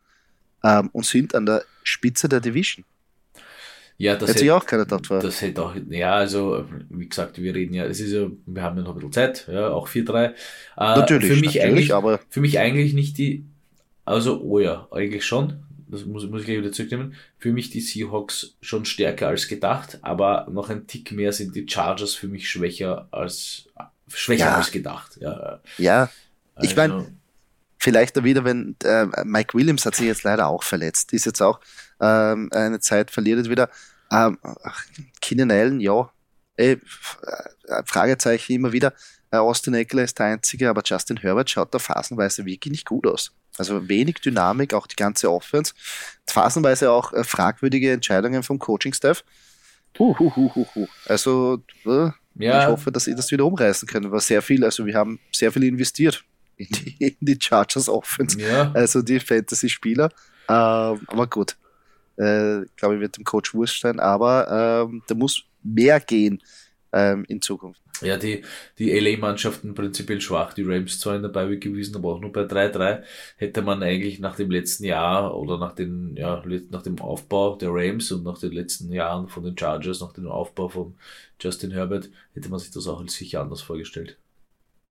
ähm, 0.63 0.89
und 0.91 1.05
sind 1.05 1.35
an 1.35 1.45
der 1.45 1.63
Spitze 1.83 2.27
der 2.27 2.39
Division. 2.39 2.85
Ja, 3.97 4.15
das 4.15 4.31
hätte 4.31 4.45
ich 4.45 4.51
auch 4.51 4.65
keine 4.65 4.83
gedacht. 4.83 5.09
Das 5.09 5.41
hätte 5.41 5.63
auch, 5.63 5.75
ja, 5.89 6.15
also, 6.15 6.65
wie 6.89 7.07
gesagt, 7.07 7.39
wir 7.41 7.53
reden 7.53 7.73
ja, 7.73 7.85
es 7.85 7.99
ist 7.99 8.11
ja, 8.11 8.27
wir 8.45 8.63
haben 8.63 8.77
ja 8.77 8.83
noch 8.83 8.91
ein 8.91 8.95
bisschen 8.95 9.13
Zeit, 9.13 9.47
ja, 9.51 9.69
auch 9.69 9.87
4-3. 9.87 10.25
Äh, 10.25 10.33
natürlich, 10.77 11.27
für 11.27 11.35
mich 11.35 11.55
natürlich, 11.55 11.63
eigentlich, 11.63 11.93
aber. 11.93 12.19
Für 12.29 12.41
mich 12.41 12.59
eigentlich 12.59 12.93
nicht 12.93 13.17
die, 13.17 13.45
also, 14.03 14.41
oh 14.41 14.59
ja, 14.59 14.87
eigentlich 14.91 15.25
schon, 15.25 15.63
das 15.93 16.05
muss, 16.05 16.27
muss 16.27 16.41
ich 16.41 16.47
gleich 16.47 16.59
wieder 16.59 16.71
zurücknehmen, 16.71 17.15
für 17.37 17.53
mich 17.53 17.69
die 17.69 17.81
Seahawks 17.81 18.55
schon 18.61 18.85
stärker 18.85 19.27
als 19.27 19.47
gedacht, 19.47 19.99
aber 20.01 20.47
noch 20.51 20.69
ein 20.69 20.87
Tick 20.87 21.11
mehr 21.11 21.31
sind 21.31 21.55
die 21.55 21.67
Chargers 21.67 22.15
für 22.15 22.27
mich 22.27 22.49
schwächer 22.49 23.07
als, 23.11 23.69
schwächer 24.07 24.45
ja. 24.45 24.55
als 24.55 24.71
gedacht. 24.71 25.17
Ja, 25.19 25.61
ja. 25.77 26.09
Also, 26.55 26.69
ich 26.69 26.75
meine, 26.75 27.13
vielleicht 27.77 28.23
wieder, 28.23 28.43
wenn 28.45 28.75
äh, 28.83 29.07
Mike 29.23 29.57
Williams 29.57 29.85
hat 29.85 29.95
sich 29.95 30.07
jetzt 30.07 30.23
leider 30.23 30.47
auch 30.47 30.63
verletzt, 30.63 31.13
ist 31.13 31.25
jetzt 31.25 31.41
auch 31.41 31.59
ähm, 31.99 32.49
eine 32.51 32.79
Zeit 32.79 33.11
verliert 33.11 33.49
wieder. 33.49 33.69
Ähm, 34.11 34.37
Keenan 35.21 35.51
Allen, 35.51 35.79
ja, 35.79 36.11
äh, 36.57 36.77
Fragezeichen 37.85 38.53
immer 38.53 38.71
wieder. 38.71 38.93
Äh, 39.31 39.37
Austin 39.37 39.73
Eckler 39.73 40.03
ist 40.03 40.19
der 40.19 40.27
Einzige, 40.27 40.69
aber 40.69 40.83
Justin 40.85 41.17
Herbert 41.17 41.49
schaut 41.49 41.73
da 41.73 41.79
phasenweise 41.79 42.45
wirklich 42.45 42.71
nicht 42.71 42.85
gut 42.85 43.07
aus. 43.07 43.31
Also 43.57 43.87
wenig 43.87 44.15
Dynamik, 44.15 44.73
auch 44.73 44.87
die 44.87 44.95
ganze 44.95 45.31
Offense. 45.31 45.73
Phasenweise 46.27 46.91
auch 46.91 47.13
äh, 47.13 47.23
fragwürdige 47.23 47.91
Entscheidungen 47.91 48.43
vom 48.43 48.59
Coaching-Staff. 48.59 49.23
Also 51.07 51.59
äh, 51.85 52.09
ja. 52.35 52.63
ich 52.63 52.67
hoffe, 52.67 52.91
dass 52.91 53.05
sie 53.05 53.15
das 53.15 53.31
wieder 53.31 53.45
umreißen 53.45 53.87
können. 53.87 54.11
War 54.11 54.19
sehr 54.19 54.41
viel, 54.41 54.63
also 54.63 54.85
wir 54.85 54.95
haben 54.95 55.19
sehr 55.31 55.51
viel 55.51 55.63
investiert 55.63 56.23
in 56.57 56.67
die, 56.67 56.95
in 56.99 57.15
die 57.19 57.37
Chargers 57.39 57.89
Offense. 57.89 58.39
Ja. 58.39 58.71
Also 58.73 59.01
die 59.01 59.19
Fantasy-Spieler. 59.19 60.09
Ähm, 60.49 61.01
aber 61.07 61.27
gut. 61.27 61.57
Äh, 62.17 62.65
glaube 62.75 62.95
ich, 62.95 63.01
wird 63.01 63.17
dem 63.17 63.23
Coach 63.23 63.55
wurscht 63.55 63.81
sein, 63.81 63.99
aber 63.99 64.85
ähm, 64.87 65.01
da 65.07 65.15
muss 65.15 65.45
mehr 65.63 65.99
gehen 65.99 66.41
ähm, 66.91 67.25
in 67.27 67.41
Zukunft. 67.41 67.81
Ja, 68.01 68.17
die, 68.17 68.43
die 68.79 68.97
LA-Mannschaften 68.97 69.73
prinzipiell 69.75 70.19
schwach. 70.19 70.53
Die 70.53 70.63
Rams 70.63 70.99
zwar 70.99 71.15
in 71.15 71.21
der 71.21 71.29
Bye 71.29 71.57
gewesen, 71.57 71.95
aber 71.95 72.13
auch 72.13 72.19
nur 72.19 72.31
bei 72.31 72.41
3-3 72.41 73.03
hätte 73.37 73.61
man 73.61 73.83
eigentlich 73.83 74.19
nach 74.19 74.35
dem 74.35 74.51
letzten 74.51 74.85
Jahr 74.85 75.35
oder 75.35 75.57
nach, 75.57 75.73
den, 75.73 76.15
ja, 76.15 76.43
nach 76.69 76.81
dem 76.81 76.99
Aufbau 76.99 77.55
der 77.55 77.69
Rams 77.71 78.11
und 78.11 78.23
nach 78.23 78.39
den 78.39 78.51
letzten 78.51 78.91
Jahren 78.91 79.27
von 79.27 79.43
den 79.43 79.57
Chargers, 79.57 80.01
nach 80.01 80.13
dem 80.13 80.27
Aufbau 80.27 80.69
von 80.69 80.95
Justin 81.39 81.71
Herbert, 81.71 82.09
hätte 82.33 82.49
man 82.49 82.59
sich 82.59 82.71
das 82.71 82.87
auch 82.87 83.07
sicher 83.07 83.41
anders 83.41 83.61
vorgestellt. 83.61 84.17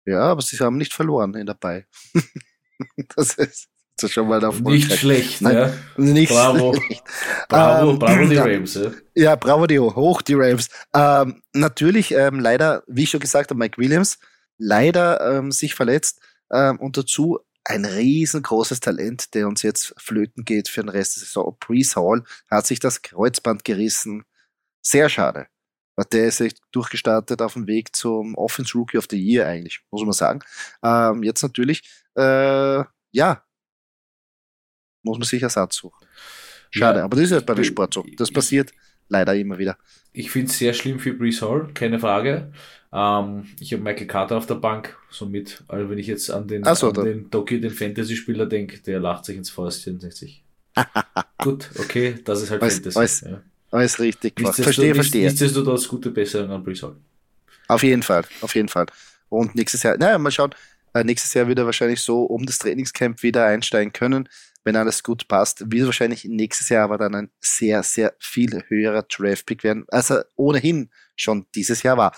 Ja, 0.04 0.20
aber 0.20 0.42
sie 0.42 0.56
haben 0.58 0.76
nicht 0.76 0.92
verloren 0.92 1.35
in 1.35 1.46
der 1.46 1.54
Bye. 1.54 1.87
das 3.16 3.35
ist 3.35 3.68
das 4.02 4.12
schon 4.12 4.28
mal 4.28 4.42
Erfolg. 4.42 4.66
Nicht 4.66 4.92
schlecht, 4.92 5.40
Nein, 5.42 5.56
ja. 5.56 5.72
Nicht 5.96 6.32
bravo. 6.32 6.74
schlecht. 6.74 7.02
Bravo, 7.48 7.92
ähm, 7.92 7.98
bravo 7.98 8.26
die 8.26 8.36
Rams. 8.36 8.74
Ja. 8.74 8.90
ja, 9.14 9.36
bravo 9.36 9.66
die, 9.66 9.78
hoch 9.78 10.22
die 10.22 10.34
Rams. 10.34 10.68
Ähm, 10.94 11.42
natürlich, 11.52 12.12
ähm, 12.12 12.40
leider, 12.40 12.82
wie 12.86 13.04
ich 13.04 13.10
schon 13.10 13.20
gesagt 13.20 13.50
habe, 13.50 13.58
Mike 13.58 13.78
Williams, 13.78 14.18
leider 14.58 15.38
ähm, 15.38 15.52
sich 15.52 15.74
verletzt 15.74 16.20
ähm, 16.52 16.78
und 16.80 16.96
dazu 16.96 17.38
ein 17.64 17.84
riesengroßes 17.84 18.80
Talent, 18.80 19.34
der 19.34 19.48
uns 19.48 19.62
jetzt 19.62 19.94
flöten 19.96 20.44
geht 20.44 20.68
für 20.68 20.82
den 20.82 20.88
Rest 20.88 21.16
der 21.16 21.24
Saison. 21.24 21.56
Brees 21.58 21.96
Hall 21.96 22.22
hat 22.48 22.66
sich 22.66 22.78
das 22.78 23.02
Kreuzband 23.02 23.64
gerissen. 23.64 24.24
Sehr 24.82 25.08
schade. 25.08 25.48
Der 26.12 26.26
ist 26.26 26.40
echt 26.40 26.60
durchgestartet 26.72 27.40
auf 27.40 27.54
dem 27.54 27.66
Weg 27.66 27.96
zum 27.96 28.34
Offense 28.34 28.76
Rookie 28.76 28.98
of 28.98 29.06
the 29.10 29.18
Year 29.18 29.46
eigentlich, 29.46 29.80
muss 29.90 30.02
man 30.02 30.12
sagen. 30.12 30.40
Ähm, 30.82 31.22
jetzt 31.22 31.42
natürlich, 31.42 31.82
äh, 32.16 32.84
ja, 33.12 33.42
muss 35.06 35.18
man 35.18 35.26
sich 35.26 35.42
Ersatz 35.42 35.76
suchen. 35.76 36.06
Schade, 36.70 36.98
ja, 36.98 37.04
aber 37.04 37.16
das 37.16 37.26
ist 37.26 37.30
ja 37.30 37.40
bei 37.40 37.54
dem 37.54 37.64
Sport 37.64 37.94
so. 37.94 38.04
Das 38.16 38.30
passiert 38.30 38.72
leider 39.08 39.34
immer 39.34 39.56
wieder. 39.58 39.78
Ich 40.12 40.30
finde 40.30 40.50
es 40.50 40.58
sehr 40.58 40.75
schlimm 40.75 40.98
für 40.98 41.14
Brees 41.14 41.40
Hall, 41.42 41.68
keine 41.72 41.98
Frage. 41.98 42.52
Ähm, 42.92 43.46
ich 43.60 43.72
habe 43.72 43.82
Michael 43.82 44.06
Carter 44.06 44.36
auf 44.36 44.46
der 44.46 44.56
Bank, 44.56 44.96
somit, 45.10 45.62
also 45.68 45.88
wenn 45.90 45.98
ich 45.98 46.06
jetzt 46.06 46.30
an 46.30 46.48
den, 46.48 46.64
so, 46.75 46.88
an 46.88 47.04
den 47.04 47.30
Doki, 47.30 47.60
den 47.60 47.70
Fantasy-Spieler 47.70 48.46
denke, 48.46 48.78
der 48.78 49.00
lacht 49.00 49.25
sich 49.25 49.36
ins 49.36 49.50
Fäustchen 49.50 49.98
denkt 49.98 50.16
sich, 50.16 50.42
gut, 51.38 51.70
okay, 51.78 52.18
das 52.25 52.42
ist 52.42 52.50
halt 52.50 52.62
als, 52.62 52.75
Fantasy. 52.75 52.98
Als, 52.98 53.20
ja. 53.22 53.42
Alles 53.70 53.98
richtig 53.98 54.36
gemacht. 54.36 54.56
Verstehe, 54.56 54.94
verstehe. 54.94 55.26
Nichtsdestotrotz 55.26 55.88
gute 55.88 56.10
Besserung 56.10 56.50
an 56.50 56.62
Brees 56.62 56.82
Hall. 56.82 56.96
Auf 57.68 57.82
jeden 57.82 58.02
Fall, 58.02 58.25
auf 58.40 58.54
jeden 58.54 58.68
Fall. 58.68 58.86
Und 59.28 59.54
nächstes 59.54 59.82
Jahr, 59.82 59.96
naja, 59.96 60.18
mal 60.18 60.30
schauen, 60.30 60.54
äh, 60.94 61.04
nächstes 61.04 61.34
Jahr 61.34 61.48
wird 61.48 61.58
er 61.58 61.66
wahrscheinlich 61.66 62.00
so 62.00 62.22
um 62.25 62.46
das 62.46 62.58
Trainingscamp 62.58 63.22
wieder 63.22 63.44
einsteigen 63.44 63.92
können, 63.92 64.28
wenn 64.66 64.76
alles 64.76 65.04
gut 65.04 65.28
passt. 65.28 65.70
Wird 65.73 65.87
wahrscheinlich 65.87 66.25
nächstes 66.25 66.68
Jahr 66.68 66.85
aber 66.85 66.99
dann 66.99 67.14
ein 67.14 67.30
sehr, 67.40 67.85
sehr 67.85 68.14
viel 68.18 68.64
höherer 68.66 69.04
Draft-Pick 69.04 69.62
werden, 69.62 69.87
als 69.88 70.11
er 70.11 70.26
ohnehin 70.35 70.90
schon 71.14 71.46
dieses 71.54 71.85
Jahr 71.85 71.96
war. 71.96 72.12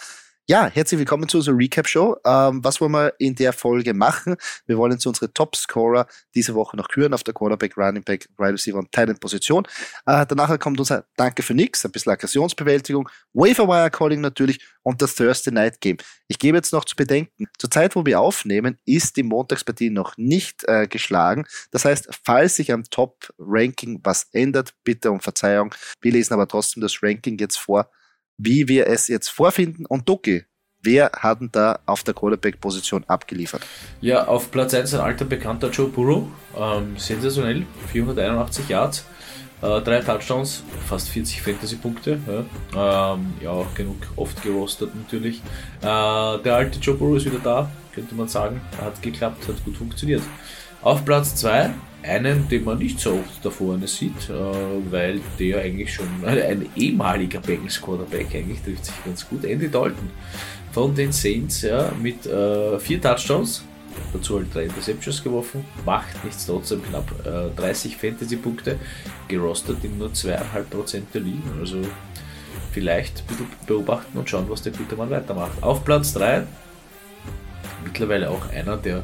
Ja, 0.51 0.67
herzlich 0.73 0.99
willkommen 0.99 1.29
zu 1.29 1.37
unserer 1.37 1.59
Recap-Show. 1.59 2.17
Ähm, 2.25 2.65
was 2.65 2.81
wollen 2.81 2.93
wir 2.93 3.13
in 3.19 3.35
der 3.35 3.53
Folge 3.53 3.93
machen? 3.93 4.35
Wir 4.67 4.79
wollen 4.79 4.99
zu 4.99 5.11
unsere 5.11 5.31
Top-Scorer 5.31 6.07
diese 6.35 6.55
Woche 6.55 6.75
noch 6.75 6.89
küren 6.89 7.13
auf 7.13 7.23
der 7.23 7.35
Quarterback, 7.35 7.77
Running 7.77 8.03
Back, 8.03 8.31
Wide 8.39 8.55
Receiver 8.55 8.79
und 8.79 8.91
Talent-Position. 8.91 9.67
Äh, 10.07 10.25
danach 10.27 10.59
kommt 10.59 10.81
unser 10.81 11.05
Danke 11.19 11.43
für 11.43 11.53
nix, 11.53 11.85
ein 11.85 11.93
bisschen 11.93 12.13
Aggressionsbewältigung, 12.13 13.11
Waiver 13.35 13.91
Calling 13.91 14.23
natürlich 14.23 14.65
und 14.83 15.03
das 15.03 15.17
Thursday 15.17 15.53
Night 15.53 15.83
Game. 15.83 15.99
Ich 16.29 16.39
gebe 16.39 16.57
jetzt 16.57 16.73
noch 16.73 16.87
zu 16.87 16.97
bedenken, 16.97 17.49
zur 17.59 17.71
Zeit, 17.71 17.95
wo 17.95 18.07
wir 18.07 18.19
aufnehmen, 18.19 18.79
ist 18.87 19.19
die 19.19 19.25
Montagspartie 19.25 19.91
noch 19.91 20.17
nicht 20.17 20.67
äh, 20.67 20.87
geschlagen. 20.87 21.45
Das 21.73 21.85
heißt, 21.85 22.09
falls 22.25 22.57
sich 22.57 22.73
am 22.73 22.85
Top-Ranking 22.85 24.01
was 24.03 24.29
ändert, 24.33 24.73
bitte 24.83 25.11
um 25.11 25.21
Verzeihung. 25.21 25.75
Wir 26.01 26.13
lesen 26.13 26.33
aber 26.33 26.49
trotzdem 26.49 26.81
das 26.81 27.03
Ranking 27.03 27.37
jetzt 27.37 27.59
vor 27.59 27.91
wie 28.39 28.69
wir 28.69 28.87
es 28.87 29.09
jetzt 29.09 29.29
vorfinden. 29.29 29.85
Und 29.85 30.09
Doki, 30.09 30.45
wer 30.81 31.11
hat 31.13 31.41
denn 31.41 31.51
da 31.53 31.81
auf 31.85 32.05
der 32.05 32.15
Quarterback-Position 32.15 33.05
abgeliefert? 33.05 33.63
Ja, 34.01 34.27
auf 34.27 34.51
Platz 34.51 34.73
1 34.73 34.95
ein 34.95 35.01
alter 35.01 35.25
Bekannter 35.25 35.71
Joe 35.71 35.89
Burrow. 35.89 36.29
Ähm, 36.57 36.97
sensationell, 36.97 37.67
481 37.93 38.69
Yards. 38.69 39.05
Äh, 39.61 39.81
drei 39.81 40.01
Touchdowns, 40.01 40.63
fast 40.87 41.09
40 41.09 41.43
Fantasy-Punkte. 41.43 42.21
Ja. 42.75 43.15
Ähm, 43.15 43.35
ja, 43.43 43.51
auch 43.51 43.75
genug 43.75 43.97
oft 44.15 44.41
gerostet 44.43 44.95
natürlich. 44.95 45.43
Äh, 45.81 45.83
der 45.83 46.55
alte 46.55 46.79
Joe 46.79 46.95
Burrow 46.95 47.17
ist 47.17 47.27
wieder 47.27 47.41
da, 47.43 47.71
könnte 47.93 48.15
man 48.15 48.29
sagen. 48.29 48.61
Hat 48.81 49.03
geklappt, 49.03 49.49
hat 49.49 49.65
gut 49.65 49.77
funktioniert. 49.77 50.23
Auf 50.81 51.05
Platz 51.05 51.35
2 51.35 51.71
einen, 52.03 52.49
den 52.49 52.65
man 52.65 52.79
nicht 52.79 53.01
so 53.01 53.13
oft 53.13 53.45
da 53.45 53.51
vorne 53.51 53.87
sieht, 53.87 54.31
äh, 54.31 54.91
weil 54.91 55.21
der 55.39 55.63
eigentlich 55.63 55.93
schon 55.93 56.09
ein 56.25 56.67
ehemaliger 56.77 57.41
Bengals 57.41 57.81
Quarterback 57.81 58.35
eigentlich 58.35 58.61
trifft 58.63 58.87
sich 58.87 59.05
ganz 59.05 59.29
gut. 59.29 59.45
Andy 59.45 59.71
Dalton 59.71 60.11
von 60.73 60.95
den 60.95 61.13
Saints 61.13 61.63
ja, 61.63 61.91
mit 62.01 62.27
äh, 62.27 62.79
vier 62.79 63.01
Touchdowns, 63.01 63.65
dazu 64.13 64.37
halt 64.37 64.55
drei 64.55 64.65
Interceptions 64.65 65.23
geworfen, 65.25 65.65
macht 65.85 66.25
nichts 66.25 66.47
trotzdem 66.47 66.83
knapp 66.85 67.11
äh, 67.27 67.51
30 67.57 67.97
Fantasy-Punkte, 67.97 68.79
gerostet 69.27 69.83
in 69.83 69.99
nur 69.99 70.11
2,5% 70.11 71.03
der 71.13 71.21
Ligen. 71.21 71.51
Also 71.59 71.79
vielleicht 72.73 73.25
beobachten 73.67 74.19
und 74.19 74.29
schauen, 74.31 74.49
was 74.49 74.63
der 74.63 74.73
gute 74.73 74.95
Mann 74.95 75.11
weitermacht. 75.11 75.63
Auf 75.63 75.85
Platz 75.85 76.13
3 76.13 76.45
mittlerweile 77.83 78.31
auch 78.31 78.49
einer, 78.51 78.77
der 78.77 79.03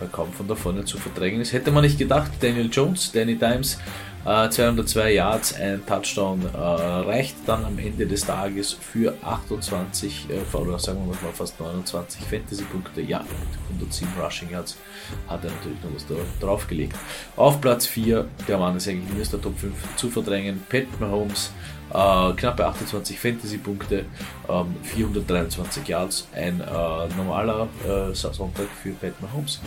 bei 0.00 0.06
kaum 0.06 0.32
von 0.32 0.48
da 0.48 0.54
vorne 0.54 0.84
zu 0.84 0.98
verdrängen 0.98 1.40
ist. 1.40 1.52
Hätte 1.52 1.70
man 1.70 1.84
nicht 1.84 1.98
gedacht, 1.98 2.32
Daniel 2.40 2.68
Jones, 2.72 3.12
Danny 3.12 3.36
Dimes, 3.36 3.78
äh, 4.24 4.48
202 4.48 5.12
Yards, 5.14 5.54
ein 5.54 5.84
Touchdown 5.86 6.42
äh, 6.52 6.58
reicht 6.58 7.36
dann 7.46 7.64
am 7.64 7.78
Ende 7.78 8.06
des 8.06 8.26
Tages 8.26 8.72
für 8.72 9.14
28, 9.22 10.26
äh, 10.28 10.56
oder 10.56 10.78
sagen 10.78 11.00
wir 11.00 11.06
mal 11.06 11.32
fast 11.32 11.60
29 11.60 12.22
Fantasy-Punkte. 12.22 13.00
Ja, 13.02 13.20
mit 13.20 13.80
107 13.80 14.08
Rushing 14.22 14.50
Yards 14.50 14.76
hat 15.28 15.44
er 15.44 15.50
natürlich 15.50 15.82
noch 15.82 15.94
was 15.94 16.06
da, 16.06 16.14
draufgelegt. 16.44 16.96
Auf 17.36 17.60
Platz 17.60 17.86
4, 17.86 18.26
der 18.48 18.58
Mann 18.58 18.76
ist 18.76 18.88
eigentlich 18.88 19.20
aus 19.20 19.30
der 19.30 19.40
Top 19.40 19.58
5 19.58 19.74
zu 19.96 20.10
verdrängen, 20.10 20.62
Pat 20.68 21.00
Mahomes 21.00 21.52
äh, 21.90 22.32
knappe 22.34 22.66
28 22.66 23.18
Fantasy-Punkte, 23.18 24.04
ähm, 24.48 24.76
423 24.82 25.86
Yards, 25.88 26.28
ein 26.34 26.60
äh, 26.60 26.64
normaler 27.16 27.68
äh, 27.86 28.14
Sonntag 28.14 28.66
für 28.82 28.90
Pat 28.92 29.20
Mahomes. 29.20 29.60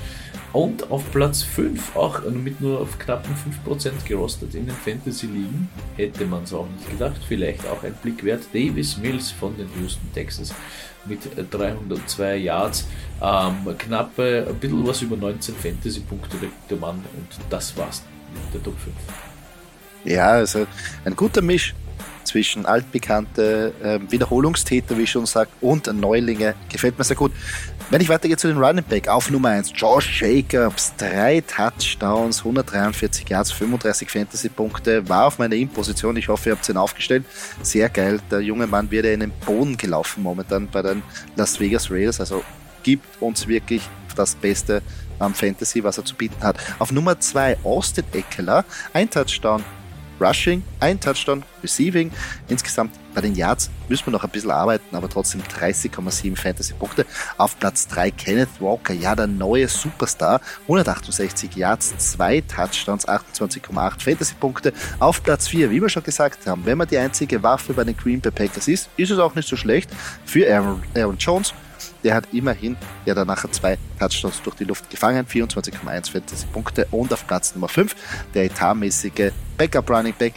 Und 0.51 0.91
auf 0.91 1.09
Platz 1.11 1.41
5, 1.43 1.95
auch 1.95 2.21
mit 2.29 2.61
nur 2.61 2.81
auf 2.81 2.99
knappen 2.99 3.33
5% 3.65 4.07
gerostet 4.07 4.53
in 4.55 4.67
den 4.67 4.75
Fantasy-Ligen, 4.75 5.69
hätte 5.95 6.25
man 6.25 6.43
es 6.43 6.53
auch 6.53 6.67
nicht 6.67 6.91
gedacht, 6.91 7.19
vielleicht 7.27 7.67
auch 7.67 7.83
ein 7.83 7.95
Blick 8.01 8.23
wert, 8.23 8.43
Davis 8.53 8.97
Mills 8.97 9.31
von 9.31 9.57
den 9.57 9.67
Houston 9.79 10.11
Texans 10.13 10.53
mit 11.05 11.19
302 11.51 12.37
Yards, 12.37 12.87
ähm, 13.21 13.77
knappe, 13.77 14.45
ein 14.47 14.55
bisschen 14.55 14.87
was 14.87 15.01
über 15.01 15.17
19 15.17 15.55
Fantasy-Punkte 15.55 16.37
der 16.69 16.77
Mann 16.77 17.03
und 17.17 17.39
das 17.49 17.75
war's 17.77 18.03
mit 18.33 18.53
der 18.53 18.63
Top 18.63 18.79
5. 18.79 18.95
Ja, 20.05 20.31
also 20.31 20.67
ein 21.05 21.15
guter 21.15 21.41
Misch 21.41 21.73
zwischen 22.23 22.65
altbekannte 22.65 23.73
äh, 23.83 24.11
Wiederholungstäter, 24.11 24.97
wie 24.97 25.03
ich 25.03 25.11
schon 25.11 25.25
sage, 25.25 25.49
und 25.61 25.91
Neulinge. 25.93 26.55
Gefällt 26.69 26.97
mir 26.97 27.03
sehr 27.03 27.15
gut. 27.15 27.31
Wenn 27.89 28.01
ich 28.01 28.09
weitergehe 28.09 28.37
zu 28.37 28.47
den 28.47 28.57
Running 28.57 28.83
Back, 28.83 29.07
auf 29.07 29.29
Nummer 29.29 29.49
1, 29.49 29.73
Josh 29.75 30.21
Jacobs, 30.21 30.93
drei 30.97 31.41
Touchdowns, 31.41 32.39
143 32.39 33.29
Yards, 33.29 33.51
35 33.51 34.09
Fantasy-Punkte, 34.09 35.07
war 35.07 35.27
auf 35.27 35.37
meiner 35.37 35.55
In-Position. 35.55 36.17
Ich 36.17 36.27
hoffe, 36.27 36.49
ihr 36.49 36.55
habt 36.55 36.67
ihn 36.69 36.77
aufgestellt. 36.77 37.23
Sehr 37.61 37.89
geil. 37.89 38.19
Der 38.31 38.39
junge 38.39 38.67
Mann 38.67 38.89
wird 38.89 39.05
ja 39.05 39.11
in 39.11 39.19
den 39.19 39.31
Boden 39.45 39.77
gelaufen 39.77 40.23
momentan 40.23 40.67
bei 40.71 40.81
den 40.81 41.03
Las 41.35 41.59
Vegas 41.59 41.91
Raiders. 41.91 42.19
Also 42.19 42.43
gibt 42.83 43.21
uns 43.21 43.47
wirklich 43.47 43.83
das 44.15 44.35
Beste 44.35 44.81
am 45.19 45.33
Fantasy, 45.33 45.83
was 45.83 45.97
er 45.97 46.05
zu 46.05 46.15
bieten 46.15 46.41
hat. 46.43 46.57
Auf 46.79 46.91
Nummer 46.91 47.19
2 47.19 47.57
Austin 47.63 48.05
Eckler, 48.13 48.65
ein 48.93 49.09
Touchdown, 49.09 49.63
Rushing, 50.19 50.63
ein 50.79 50.99
Touchdown, 50.99 51.43
Receiving. 51.61 52.11
Insgesamt 52.47 52.91
bei 53.13 53.21
den 53.21 53.35
Yards 53.35 53.69
müssen 53.89 54.07
wir 54.07 54.11
noch 54.11 54.23
ein 54.23 54.29
bisschen 54.29 54.51
arbeiten, 54.51 54.95
aber 54.95 55.09
trotzdem 55.09 55.41
30,7 55.41 56.35
Fantasy-Punkte. 56.35 57.05
Auf 57.37 57.59
Platz 57.59 57.87
3 57.87 58.11
Kenneth 58.11 58.49
Walker, 58.59 58.93
ja, 58.93 59.15
der 59.15 59.27
neue 59.27 59.67
Superstar. 59.67 60.41
168 60.63 61.55
Yards, 61.55 61.95
zwei 61.97 62.41
Touchdowns, 62.41 63.07
28,8 63.07 64.01
Fantasy-Punkte. 64.01 64.73
Auf 64.99 65.23
Platz 65.23 65.47
4, 65.47 65.69
wie 65.71 65.81
wir 65.81 65.89
schon 65.89 66.03
gesagt 66.03 66.47
haben, 66.47 66.65
wenn 66.65 66.77
man 66.77 66.87
die 66.87 66.97
einzige 66.97 67.41
Waffe 67.43 67.73
bei 67.73 67.83
den 67.83 67.95
Green 67.95 68.21
Bay 68.21 68.31
Packers 68.31 68.67
ist, 68.67 68.89
ist 68.97 69.11
es 69.11 69.19
auch 69.19 69.35
nicht 69.35 69.47
so 69.47 69.55
schlecht 69.55 69.89
für 70.25 70.51
Aaron, 70.51 70.81
Aaron 70.95 71.17
Jones 71.17 71.53
der 72.03 72.15
hat 72.15 72.27
immerhin 72.33 72.77
ja 73.05 73.13
dann 73.13 73.27
nachher 73.27 73.51
zwei 73.51 73.77
Touchdowns 73.99 74.41
durch 74.41 74.55
die 74.55 74.65
Luft 74.65 74.89
gefangen, 74.89 75.25
24,1 75.25 76.11
Fantasy-Punkte 76.11 76.87
und 76.91 77.13
auf 77.13 77.25
Platz 77.27 77.55
Nummer 77.55 77.69
5 77.69 77.95
der 78.33 78.45
etatmäßige 78.45 79.31
Backup 79.57 79.89
Running 79.89 80.13
Back, 80.17 80.33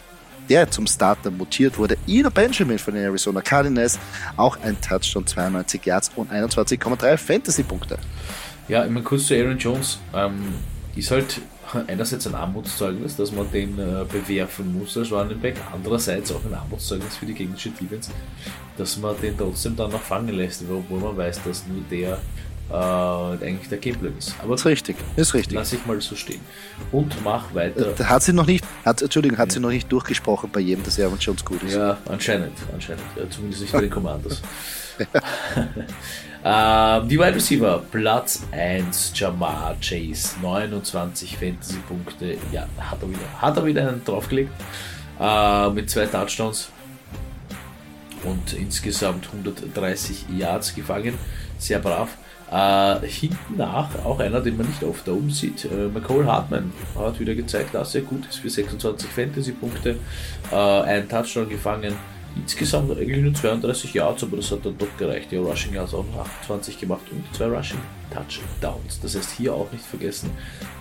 der 0.49 0.71
zum 0.71 0.87
Starter 0.87 1.31
mutiert 1.31 1.77
wurde, 1.79 1.97
Ina 2.07 2.29
Benjamin 2.29 2.79
von 2.79 2.95
den 2.95 3.05
Arizona 3.05 3.41
Cardinals, 3.41 3.99
auch 4.37 4.59
ein 4.63 4.81
Touchdown, 4.81 5.27
92 5.27 5.85
Yards 5.85 6.11
und 6.15 6.31
21,3 6.31 7.17
Fantasy-Punkte. 7.17 7.99
Ja, 8.69 8.85
meine 8.85 9.03
kurz 9.03 9.27
zu 9.27 9.35
Aaron 9.35 9.59
Jones, 9.59 9.99
ähm, 10.15 10.55
ist 10.95 11.11
halt 11.11 11.41
einerseits 11.87 12.27
ein 12.27 12.35
Armutszeugnis, 12.35 13.17
dass 13.17 13.33
man 13.33 13.51
den 13.51 13.79
äh, 13.79 14.05
bewerfen 14.11 14.79
muss 14.79 14.97
als 14.97 15.11
Running 15.11 15.41
Back, 15.41 15.57
andererseits 15.73 16.33
auch 16.33 16.45
ein 16.45 16.55
Armutszeugnis 16.55 17.17
für 17.17 17.27
die 17.27 17.35
gegnerische 17.35 17.71
Defense, 17.71 18.11
dass 18.77 18.97
man 18.99 19.15
den 19.21 19.37
trotzdem 19.37 19.77
dann 19.77 19.91
noch 19.91 20.03
fangen 20.03 20.35
lässt, 20.35 20.63
obwohl 20.71 21.01
man 21.01 21.17
weiß, 21.17 21.43
dass 21.45 21.67
nur 21.67 21.83
der 21.91 22.19
äh, 22.69 22.75
eigentlich 22.75 23.69
der 23.69 23.79
Gameplan 23.79 24.17
ist. 24.19 24.35
Aber 24.43 24.55
ist 24.55 24.67
richtig, 24.67 24.97
ist 25.17 25.35
richtig. 25.35 25.55
Lass 25.55 25.73
ich 25.73 25.85
mal 25.87 26.01
so 26.01 26.17
stehen. 26.17 26.41
Und 26.91 27.23
mach 27.23 27.55
weiter. 27.55 27.99
Äh, 27.99 28.05
hat 28.05 28.23
sie 28.23 28.33
noch 28.33 28.47
nicht, 28.47 28.65
hat, 28.85 29.03
Entschuldigung, 29.03 29.39
hat 29.39 29.49
ja. 29.49 29.55
sie 29.55 29.61
noch 29.61 29.71
nicht 29.71 29.91
durchgesprochen 29.91 30.51
bei 30.53 30.61
jedem, 30.61 30.85
dass 30.85 30.99
Aaron 30.99 31.19
Jones 31.19 31.45
gut 31.45 31.63
ist. 31.63 31.75
Ja, 31.75 31.99
anscheinend, 32.07 32.53
anscheinend. 32.73 33.05
Ja, 33.17 33.29
zumindest 33.31 33.63
nicht 33.63 33.73
bei 33.73 33.83
den 33.83 33.91
Commandos. 33.91 34.43
Ähm, 36.49 37.09
die 37.09 37.19
Wide 37.19 37.35
Receiver, 37.35 37.83
Platz 37.91 38.45
1, 38.53 39.11
Jamar 39.17 39.75
Chase, 39.81 40.37
29 40.41 41.37
Fantasy-Punkte. 41.37 42.37
Ja, 42.53 42.69
hat 42.79 43.03
er 43.03 43.09
wieder, 43.09 43.43
hat 43.43 43.57
er 43.57 43.67
wieder 43.67 43.89
einen 43.89 44.05
draufgelegt. 44.05 44.53
Äh, 45.19 45.71
mit 45.71 45.91
zwei 45.91 46.07
Touchdowns 46.07 46.69
und 48.23 48.53
insgesamt 48.53 49.27
130 49.27 50.27
Yards 50.39 50.73
gefangen. 50.73 51.19
Sehr 51.59 51.81
brav. 51.81 52.17
Äh, 52.53 53.05
hinten 53.09 53.57
nach 53.57 53.89
auch 54.05 54.21
einer, 54.21 54.41
den 54.41 54.57
man 54.57 54.69
nicht 54.69 54.85
oft 54.85 55.09
da 55.09 55.13
oben 55.13 55.31
sieht. 55.31 55.65
Äh, 55.65 55.89
McCall 55.89 56.27
Hartman 56.27 56.73
hat 56.97 57.19
wieder 57.19 57.35
gezeigt, 57.35 57.75
dass 57.75 57.93
er 57.97 58.03
gut 58.03 58.25
ist 58.25 58.37
für 58.37 58.51
26 58.51 59.11
Fantasy-Punkte. 59.11 59.97
Äh, 60.53 60.55
ein 60.55 61.09
Touchdown 61.09 61.49
gefangen 61.49 61.97
Insgesamt 62.37 62.91
eigentlich 62.91 63.23
nur 63.23 63.35
32 63.35 63.95
Yards, 63.95 64.23
aber 64.23 64.37
das 64.37 64.51
hat 64.51 64.65
dann 64.65 64.77
doch 64.79 64.97
gereicht. 64.99 65.33
Ja, 65.33 65.41
Rushing 65.41 65.75
Yards 65.75 65.95
auch 65.95 66.05
noch 66.05 66.21
28 66.21 66.79
gemacht 66.79 67.03
und 67.11 67.25
zwei 67.35 67.47
Rushing 67.47 67.81
Touchdowns. 68.11 69.01
Das 69.01 69.17
heißt, 69.17 69.31
hier 69.33 69.55
auch 69.55 69.71
nicht 69.73 69.85
vergessen, 69.85 70.31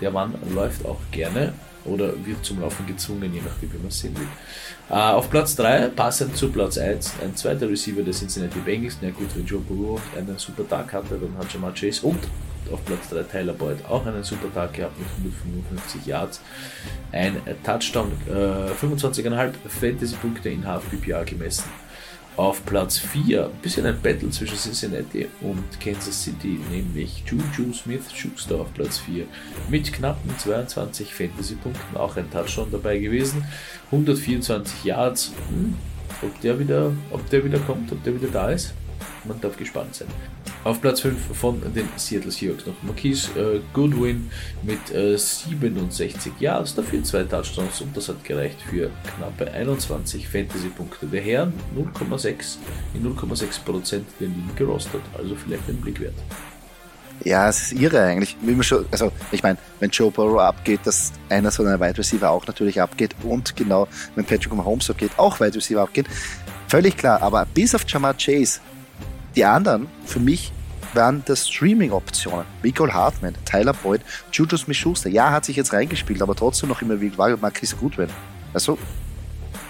der 0.01 0.11
Mann 0.11 0.35
läuft 0.53 0.85
auch 0.85 0.99
gerne 1.11 1.53
oder 1.85 2.13
wird 2.25 2.43
zum 2.43 2.61
Laufen 2.61 2.85
gezwungen, 2.87 3.33
je 3.33 3.41
nachdem, 3.41 3.71
wie 3.73 3.77
man 3.77 3.87
es 3.87 3.99
sehen 3.99 4.17
will. 4.17 4.27
Uh, 4.87 4.93
auf 4.93 5.31
Platz 5.31 5.55
3, 5.55 5.87
passend 5.87 6.37
zu 6.37 6.51
Platz 6.51 6.77
1, 6.77 7.13
ein 7.23 7.35
zweiter 7.35 7.67
Receiver 7.67 8.03
der 8.03 8.13
Cincinnati 8.13 8.59
Bengals. 8.59 8.99
Na 9.01 9.09
gut, 9.09 9.35
wenn 9.35 9.43
Joe 9.43 9.59
Burrow 9.59 9.99
einen 10.15 10.37
super 10.37 10.67
Tag 10.67 10.93
hatte, 10.93 11.17
dann 11.17 11.35
hat 11.39 11.51
Jamal 11.51 11.73
Chase 11.73 12.05
und 12.05 12.19
auf 12.71 12.85
Platz 12.85 13.09
3 13.09 13.23
Tyler 13.23 13.53
Boyd 13.53 13.83
auch 13.89 14.05
einen 14.05 14.23
super 14.23 14.53
Tag 14.53 14.73
gehabt 14.73 14.97
mit 14.99 15.07
155 15.07 16.05
Yards. 16.05 16.39
Ein 17.11 17.41
Touchdown, 17.63 18.11
äh, 18.27 18.73
25,5 18.73 19.53
Fantasy-Punkte 19.67 20.49
in 20.49 20.67
Half 20.67 20.83
PPR 20.91 21.25
gemessen. 21.25 21.65
Auf 22.37 22.65
Platz 22.65 22.97
4, 22.97 23.45
ein 23.45 23.51
bisschen 23.61 23.85
ein 23.85 24.01
Battle 24.01 24.29
zwischen 24.29 24.57
Cincinnati 24.57 25.27
und 25.39 25.63
Kansas 25.79 26.21
City, 26.21 26.59
nämlich 26.69 27.23
Juju 27.25 27.71
Smith-Schuster 27.71 28.55
auf 28.55 28.73
Platz 28.73 28.97
4 28.99 29.25
mit 29.69 29.93
knappen 29.93 30.37
22 30.37 31.13
Fantasy-Punkten, 31.13 31.95
auch 31.95 32.17
ein 32.17 32.29
Touchdown 32.29 32.67
dabei 32.71 32.97
gewesen, 32.97 33.45
124 33.91 34.83
Yards. 34.83 35.31
Hm, 35.47 35.75
ob 36.21 36.41
der 36.41 36.59
wieder, 36.59 36.91
ob 37.11 37.29
der 37.29 37.45
wieder 37.45 37.59
kommt, 37.59 37.93
ob 37.93 38.03
der 38.03 38.15
wieder 38.15 38.27
da 38.27 38.49
ist, 38.49 38.73
man 39.23 39.39
darf 39.41 39.57
gespannt 39.57 39.95
sein. 39.95 40.07
Auf 40.63 40.81
Platz 40.81 41.01
5 41.01 41.37
von 41.37 41.61
den 41.73 41.87
Seattle 41.95 42.31
Seahawks 42.31 42.65
noch 42.65 42.81
Marquise 42.81 43.29
äh, 43.39 43.61
Goodwin 43.73 44.29
mit 44.63 44.91
äh, 44.93 45.17
67 45.17 46.33
Yards, 46.39 46.73
dafür 46.75 47.03
zwei 47.03 47.23
Touchdowns 47.23 47.81
und 47.81 47.95
das 47.95 48.09
hat 48.09 48.23
gereicht 48.23 48.57
für 48.69 48.89
knappe 49.15 49.51
21 49.51 50.27
Fantasy-Punkte. 50.27 51.05
Der 51.05 51.21
Herr 51.21 51.51
0,6 51.75 52.57
in 52.93 53.15
0,6% 53.15 54.01
der 54.19 54.27
Ligen 54.27 54.55
gerostet, 54.55 55.01
also 55.17 55.35
vielleicht 55.35 55.67
ein 55.69 55.79
Blick 55.81 55.99
wert. 55.99 56.15
Ja, 57.23 57.47
es 57.49 57.71
ist 57.71 57.79
irre 57.79 58.01
eigentlich. 58.01 58.35
Also 58.91 59.11
ich 59.31 59.41
meine, 59.41 59.57
wenn 59.79 59.89
Joe 59.89 60.11
Burrow 60.11 60.41
abgeht, 60.41 60.81
dass 60.83 61.13
einer 61.29 61.49
so 61.49 61.63
einer 61.63 61.79
Wide 61.79 61.97
Receiver 61.97 62.29
auch 62.29 62.45
natürlich 62.45 62.81
abgeht 62.81 63.15
und 63.23 63.55
genau, 63.55 63.87
wenn 64.15 64.25
Patrick 64.25 64.53
Mahomes 64.53 64.89
abgeht, 64.89 65.11
auch 65.17 65.39
Wide 65.39 65.55
Receiver 65.55 65.81
abgeht. 65.81 66.07
Völlig 66.67 66.97
klar, 66.97 67.21
aber 67.21 67.45
bis 67.45 67.73
auf 67.73 67.83
Jamar 67.87 68.15
Chase 68.15 68.59
die 69.35 69.45
anderen, 69.45 69.87
für 70.05 70.19
mich, 70.19 70.51
waren 70.93 71.23
das 71.25 71.49
Streaming-Optionen. 71.49 72.45
Michael 72.63 72.93
Hartman, 72.93 73.35
Tyler 73.45 73.73
Boyd, 73.73 74.01
Juju 74.31 74.57
Smith-Schuster. 74.57 75.09
Ja, 75.09 75.31
hat 75.31 75.45
sich 75.45 75.55
jetzt 75.55 75.73
reingespielt, 75.73 76.21
aber 76.21 76.35
trotzdem 76.35 76.69
noch 76.69 76.81
immer 76.81 77.01
wie 77.01 77.17
war 77.17 77.35
Marquis 77.37 77.75
Goodwin. 77.77 78.09
Also, 78.53 78.77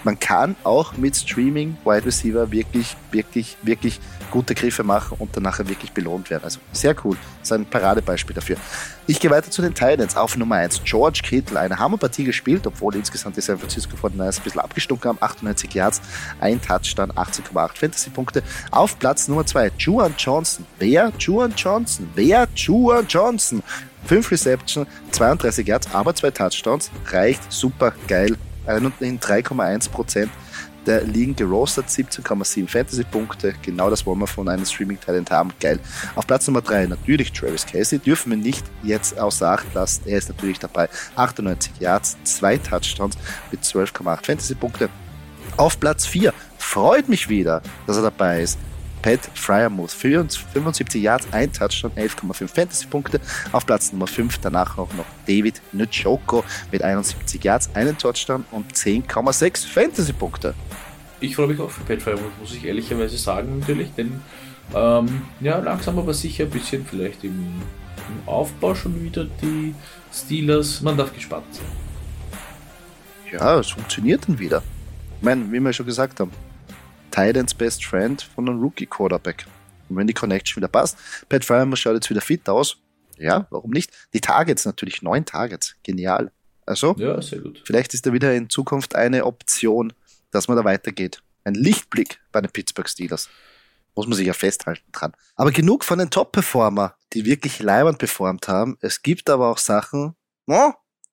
man 0.06 0.20
kann 0.20 0.54
auch 0.62 0.96
mit 0.96 1.16
Streaming 1.16 1.76
Wide 1.84 2.06
Receiver 2.06 2.52
wirklich, 2.52 2.96
wirklich, 3.10 3.56
wirklich 3.62 3.98
gute 4.30 4.54
Griffe 4.54 4.84
machen 4.84 5.16
und 5.18 5.36
dann 5.36 5.42
nachher 5.42 5.68
wirklich 5.68 5.90
belohnt 5.90 6.30
werden. 6.30 6.44
Also 6.44 6.60
sehr 6.70 6.94
cool. 7.04 7.16
Das 7.40 7.50
ist 7.50 7.52
ein 7.52 7.66
Paradebeispiel 7.66 8.32
dafür. 8.32 8.56
Ich 9.08 9.18
gehe 9.18 9.30
weiter 9.32 9.50
zu 9.50 9.62
den 9.62 9.74
Titans. 9.74 10.16
Auf 10.16 10.36
Nummer 10.36 10.56
1 10.56 10.82
George 10.84 11.22
Kittle. 11.24 11.58
Eine 11.58 11.76
Hammerpartie 11.80 12.22
gespielt, 12.22 12.68
obwohl 12.68 12.94
insgesamt 12.94 13.36
die 13.36 13.40
San 13.40 13.58
Francisco 13.58 13.96
49ers 13.96 14.38
ein 14.38 14.44
bisschen 14.44 14.60
abgestunken 14.60 15.08
haben. 15.08 15.18
98 15.20 15.74
Yards, 15.74 16.00
ein 16.38 16.62
Touchdown, 16.62 17.10
18,8 17.10 17.76
Fantasy-Punkte. 17.76 18.44
Auf 18.70 18.98
Platz 19.00 19.26
Nummer 19.26 19.44
2 19.44 19.72
Juan 19.76 20.14
Johnson. 20.16 20.66
Wer? 20.78 21.12
Juan 21.18 21.52
Johnson. 21.56 22.08
Wer? 22.14 22.46
Juan 22.54 23.04
Johnson. 23.08 23.60
5 24.04 24.30
Reception, 24.30 24.86
32 25.10 25.66
Yards, 25.66 25.92
aber 25.92 26.14
zwei 26.14 26.30
Touchdowns. 26.30 26.92
Reicht 27.10 27.52
super 27.52 27.92
geil 28.06 28.36
in 29.00 29.20
3,1 29.20 29.90
Prozent 29.90 30.30
der 30.86 31.02
Ligen 31.02 31.34
gerostet, 31.34 31.86
17,7 31.86 32.68
Fantasy-Punkte. 32.68 33.54
Genau 33.62 33.90
das 33.90 34.06
wollen 34.06 34.20
wir 34.20 34.26
von 34.26 34.48
einem 34.48 34.64
Streaming-Talent 34.64 35.30
haben. 35.30 35.52
Geil. 35.60 35.80
Auf 36.14 36.26
Platz 36.26 36.46
Nummer 36.46 36.62
3 36.62 36.86
natürlich 36.86 37.32
Travis 37.32 37.66
Casey. 37.66 37.98
Dürfen 37.98 38.30
wir 38.30 38.38
nicht 38.38 38.64
jetzt 38.82 39.18
außer 39.18 39.50
Acht 39.50 39.74
lassen. 39.74 40.02
Er 40.06 40.18
ist 40.18 40.28
natürlich 40.28 40.58
dabei. 40.58 40.88
98 41.16 41.72
Yards, 41.80 42.16
zwei 42.24 42.56
Touchdowns 42.56 43.16
mit 43.50 43.62
12,8 43.62 44.24
Fantasy-Punkte. 44.24 44.88
Auf 45.56 45.80
Platz 45.80 46.06
4 46.06 46.32
freut 46.58 47.08
mich 47.08 47.28
wieder, 47.28 47.62
dass 47.86 47.96
er 47.96 48.02
dabei 48.02 48.42
ist. 48.42 48.58
Pat 49.06 49.30
Fryermuth, 49.34 49.92
75 49.92 51.00
Yards, 51.00 51.28
ein 51.30 51.52
Touchdown, 51.52 51.92
11,5 51.92 52.48
Fantasy-Punkte. 52.48 53.20
Auf 53.52 53.64
Platz 53.64 53.92
Nummer 53.92 54.08
5 54.08 54.38
danach 54.38 54.78
auch 54.78 54.92
noch 54.94 55.04
David 55.28 55.62
Njoku 55.72 56.42
mit 56.72 56.82
71 56.82 57.44
Yards, 57.44 57.70
einen 57.74 57.96
Touchdown 57.96 58.44
und 58.50 58.72
10,6 58.72 59.64
Fantasy-Punkte. 59.68 60.54
Ich 61.20 61.36
freue 61.36 61.46
mich 61.46 61.60
auch 61.60 61.70
für 61.70 61.84
Pat 61.84 62.02
Fryermuth, 62.02 62.36
muss 62.40 62.52
ich 62.52 62.64
ehrlicherweise 62.64 63.16
sagen, 63.16 63.60
natürlich, 63.60 63.94
denn 63.96 64.22
ähm, 64.74 65.22
ja, 65.38 65.58
langsam 65.58 66.00
aber 66.00 66.12
sicher 66.12 66.42
ein 66.42 66.50
bisschen 66.50 66.84
vielleicht 66.84 67.22
im, 67.22 67.62
im 68.08 68.28
Aufbau 68.28 68.74
schon 68.74 69.00
wieder 69.04 69.24
die 69.40 69.72
Steelers. 70.12 70.80
Man 70.82 70.96
darf 70.96 71.14
gespannt 71.14 71.46
sein. 71.52 71.66
Ja, 73.30 73.60
es 73.60 73.68
funktioniert 73.68 74.26
dann 74.26 74.36
wieder. 74.40 74.64
Ich 75.20 75.24
meine, 75.24 75.52
wie 75.52 75.60
wir 75.60 75.72
schon 75.72 75.86
gesagt 75.86 76.18
haben, 76.18 76.32
Titans 77.16 77.54
Best 77.54 77.82
Friend 77.82 78.20
von 78.20 78.46
einem 78.46 78.60
Rookie-Quarterback. 78.60 79.46
Und 79.88 79.96
wenn 79.96 80.06
die 80.06 80.12
Connection 80.12 80.60
wieder 80.60 80.68
passt, 80.68 80.98
Pat 81.30 81.46
Fryerman 81.46 81.74
schaut 81.74 81.94
jetzt 81.94 82.10
wieder 82.10 82.20
fit 82.20 82.46
aus. 82.46 82.76
Ja, 83.16 83.46
warum 83.48 83.70
nicht? 83.70 83.90
Die 84.12 84.20
Targets 84.20 84.66
natürlich, 84.66 85.00
neun 85.00 85.24
Targets. 85.24 85.76
Genial. 85.82 86.30
Also, 86.66 86.94
ja, 86.98 87.22
sehr 87.22 87.38
gut. 87.38 87.62
vielleicht 87.64 87.94
ist 87.94 88.04
da 88.04 88.12
wieder 88.12 88.34
in 88.34 88.50
Zukunft 88.50 88.94
eine 88.94 89.24
Option, 89.24 89.94
dass 90.30 90.46
man 90.46 90.58
da 90.58 90.64
weitergeht. 90.64 91.22
Ein 91.44 91.54
Lichtblick 91.54 92.20
bei 92.32 92.42
den 92.42 92.50
Pittsburgh 92.50 92.88
Steelers. 92.88 93.30
Muss 93.94 94.06
man 94.06 94.16
sich 94.18 94.26
ja 94.26 94.34
festhalten 94.34 94.92
dran. 94.92 95.14
Aber 95.36 95.52
genug 95.52 95.84
von 95.84 95.98
den 95.98 96.10
Top-Performer, 96.10 96.96
die 97.14 97.24
wirklich 97.24 97.60
leibend 97.60 97.96
performt 97.96 98.46
haben. 98.46 98.76
Es 98.80 99.00
gibt 99.00 99.30
aber 99.30 99.48
auch 99.48 99.58
Sachen, 99.58 100.16
oh, 100.48 100.72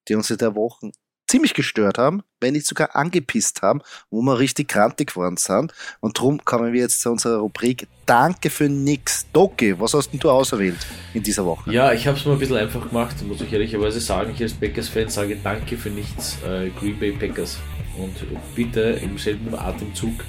die 0.10 0.16
uns 0.16 0.30
in 0.30 0.38
der 0.38 0.54
Woche 0.54 0.92
ziemlich 1.34 1.56
gestört 1.56 1.98
haben, 1.98 2.22
wenn 2.42 2.54
nicht 2.54 2.68
sogar 2.68 2.96
angepisst 2.96 3.64
haben, 3.64 3.82
wo 4.12 4.22
wir 4.22 4.38
richtig 4.38 4.68
krantig 4.68 5.08
geworden 5.08 5.38
sind. 5.38 5.74
Und 6.00 6.20
darum 6.20 6.46
kommen 6.46 6.72
wir 6.74 6.82
jetzt 6.82 7.02
zu 7.02 7.10
unserer 7.10 7.38
Rubrik 7.38 7.88
Danke 8.06 8.52
für 8.52 8.70
nix. 8.70 9.26
Doki, 9.34 9.80
was 9.80 9.96
hast 9.96 10.12
denn 10.12 10.20
du 10.20 10.30
auserwählt 10.30 10.86
in 11.16 11.24
dieser 11.24 11.44
Woche? 11.44 11.72
Ja, 11.72 11.92
ich 11.92 12.06
habe 12.06 12.20
es 12.20 12.26
mal 12.26 12.34
ein 12.34 12.40
bisschen 12.40 12.58
einfach 12.58 12.88
gemacht, 12.88 13.16
muss 13.28 13.42
ich 13.42 13.52
ehrlicherweise 13.52 14.00
sagen. 14.00 14.32
Ich 14.36 14.44
als 14.44 14.54
Packers-Fan 14.54 15.10
sage 15.10 15.38
Danke 15.44 15.76
für 15.76 15.90
nichts, 15.90 16.38
äh, 16.44 16.70
Green 16.80 17.00
Bay 17.00 17.14
Packers. 17.14 17.58
Und 17.98 18.14
bitte 18.54 19.00
im 19.02 19.18
selben 19.18 19.56
Atemzug, 19.56 20.24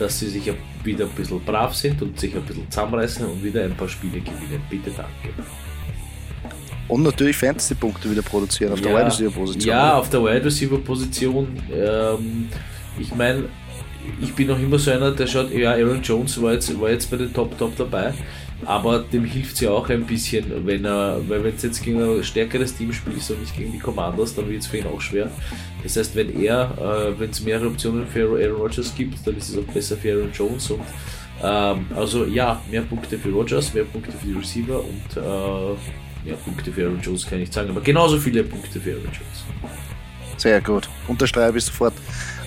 dass 0.00 0.18
sie 0.18 0.28
sich 0.28 0.52
wieder 0.82 1.04
ein 1.04 1.10
bisschen 1.12 1.44
brav 1.44 1.72
sind 1.72 2.02
und 2.02 2.18
sich 2.18 2.34
ein 2.34 2.42
bisschen 2.42 2.68
zusammenreißen 2.68 3.26
und 3.26 3.44
wieder 3.44 3.62
ein 3.62 3.76
paar 3.76 3.88
Spiele 3.88 4.18
gewinnen. 4.18 4.60
Bitte 4.68 4.90
danke. 4.90 5.40
Und 6.88 7.02
natürlich 7.02 7.36
Fantasy-Punkte 7.36 8.10
wieder 8.10 8.22
produzieren 8.22 8.72
auf 8.72 8.80
ja, 8.80 8.86
der 8.86 8.96
Wide 8.96 9.06
Receiver-Position. 9.06 9.68
Ja, 9.68 9.94
auf 9.98 10.08
der 10.08 10.24
Wide 10.24 10.44
Receiver-Position. 10.44 11.62
Ähm, 11.72 12.48
ich 12.98 13.14
meine, 13.14 13.44
ich 14.20 14.34
bin 14.34 14.48
noch 14.48 14.58
immer 14.58 14.78
so 14.78 14.90
einer, 14.90 15.12
der 15.12 15.26
schaut, 15.26 15.52
ja, 15.52 15.72
Aaron 15.72 16.02
Jones 16.02 16.40
war 16.40 16.52
jetzt, 16.52 16.80
war 16.80 16.90
jetzt 16.90 17.10
bei 17.10 17.16
den 17.16 17.32
Top 17.32 17.56
Top 17.58 17.76
dabei, 17.76 18.14
aber 18.64 19.00
dem 19.00 19.24
hilft 19.24 19.54
es 19.54 19.60
ja 19.60 19.70
auch 19.70 19.88
ein 19.90 20.04
bisschen, 20.04 20.66
wenn 20.66 20.84
er, 20.84 21.20
weil 21.28 21.44
wenn 21.44 21.54
es 21.54 21.62
jetzt 21.62 21.82
gegen 21.82 22.02
ein 22.02 22.24
stärkeres 22.24 22.74
Team 22.74 22.92
spielt 22.92 23.30
und 23.30 23.40
nicht 23.40 23.56
gegen 23.56 23.72
die 23.72 23.78
Commanders, 23.78 24.34
dann 24.34 24.48
wird 24.48 24.62
es 24.62 24.66
für 24.66 24.78
ihn 24.78 24.86
auch 24.86 25.00
schwer. 25.00 25.30
Das 25.82 25.96
heißt, 25.96 26.16
wenn 26.16 26.40
er, 26.40 26.72
äh, 26.78 27.20
wenn 27.20 27.30
es 27.30 27.42
mehrere 27.42 27.68
Optionen 27.68 28.06
für 28.06 28.42
Aaron 28.42 28.60
Rodgers 28.60 28.94
gibt, 28.96 29.26
dann 29.26 29.36
ist 29.36 29.50
es 29.50 29.58
auch 29.58 29.72
besser 29.72 29.96
für 29.96 30.12
Aaron 30.12 30.32
Jones 30.32 30.70
und 30.70 30.80
ähm, 31.42 31.86
also 31.94 32.24
ja, 32.24 32.60
mehr 32.70 32.82
Punkte 32.82 33.18
für 33.18 33.30
Rodgers, 33.30 33.72
mehr 33.72 33.84
Punkte 33.84 34.10
für 34.12 34.26
die 34.26 34.32
Receiver 34.32 34.80
und 34.80 35.16
äh, 35.16 35.76
ja, 36.28 36.36
Punkte 36.36 36.72
für 36.72 36.84
Aaron 36.84 37.00
Jones 37.00 37.26
kann 37.26 37.40
ich 37.40 37.50
sagen, 37.52 37.70
aber 37.70 37.80
genauso 37.80 38.18
viele 38.18 38.44
Punkte 38.44 38.80
für 38.80 38.90
Aaron 38.90 39.04
Jones. 39.04 39.72
Sehr 40.36 40.60
gut. 40.60 40.88
Unterschreibe 41.08 41.58
ich 41.58 41.64
sofort. 41.64 41.94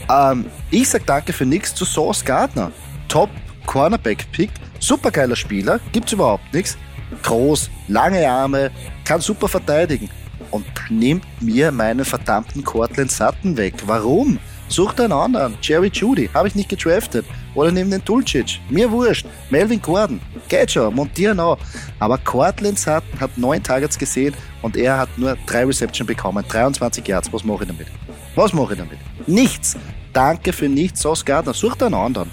Ähm, 0.10 0.46
ich 0.70 0.88
sag 0.88 1.06
danke 1.06 1.34
für 1.34 1.46
nichts 1.46 1.74
zu 1.76 1.86
Sauce 1.86 2.24
Gardner. 2.24 2.72
Top 3.08 3.30
Cornerback-Pick. 3.66 4.52
Supergeiler 4.80 5.36
Spieler. 5.36 5.80
Gibt's 5.92 6.14
überhaupt 6.14 6.54
nichts. 6.54 6.78
Groß, 7.24 7.70
lange 7.88 8.28
Arme, 8.30 8.72
kann 9.04 9.20
super 9.20 9.48
verteidigen. 9.48 10.10
Und 10.52 10.66
nimmt 10.90 11.26
mir 11.42 11.72
meinen 11.72 12.06
verdammten 12.06 12.64
Cortland 12.64 13.12
Sutton 13.12 13.58
weg. 13.58 13.74
Warum? 13.86 14.40
Sucht 14.68 15.02
einen 15.02 15.14
anderen. 15.14 15.58
Jerry 15.62 15.90
Judy. 15.94 16.30
Habe 16.34 16.48
ich 16.48 16.56
nicht 16.56 16.70
gedraftet. 16.70 17.26
Oder 17.54 17.72
nimm 17.72 17.90
den 17.90 18.04
Dulcic. 18.04 18.60
Mir 18.70 18.90
wurscht. 18.90 19.26
Melvin 19.50 19.82
Gordon. 19.82 20.22
Geht 20.48 20.72
schon. 20.72 20.94
Montieren 20.94 21.40
auch. 21.40 21.58
Aber 22.00 22.18
Cortland 22.18 22.80
Sutton 22.80 23.20
hat 23.20 23.38
neun 23.38 23.62
Targets 23.62 23.98
gesehen 23.98 24.34
und 24.62 24.78
er 24.78 24.98
hat 24.98 25.18
nur 25.18 25.38
drei 25.46 25.66
Reception 25.66 26.08
bekommen. 26.08 26.46
23 26.48 27.06
Yards. 27.08 27.32
Was 27.34 27.44
mache 27.44 27.64
ich 27.64 27.70
damit? 27.70 27.88
Was 28.36 28.54
mache 28.54 28.74
ich 28.74 28.80
damit? 28.80 28.98
Nichts. 29.28 29.76
Danke 30.14 30.54
für 30.54 30.70
nichts. 30.70 31.02
Sauce 31.02 31.26
Gardner. 31.26 31.54
Sucht 31.54 31.84
einen 31.84 31.96
anderen. 31.96 32.32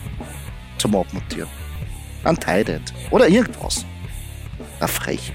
Zum 0.78 0.94
Abmontieren. 0.94 1.48
Ein 2.24 2.38
Tight 2.38 2.70
Oder 3.10 3.28
irgendwas. 3.28 3.84
Eine 4.78 4.88
Frechheit. 4.88 5.34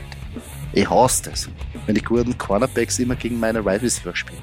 Ich 0.72 0.90
hasse 0.90 1.30
das. 1.30 1.50
Wenn 1.86 1.96
die 1.96 2.02
guten 2.02 2.38
Cornerbacks 2.38 3.00
immer 3.00 3.16
gegen 3.16 3.40
meine 3.40 3.66
Wide 3.66 3.82
Receiver 3.82 4.16
spielen. 4.16 4.42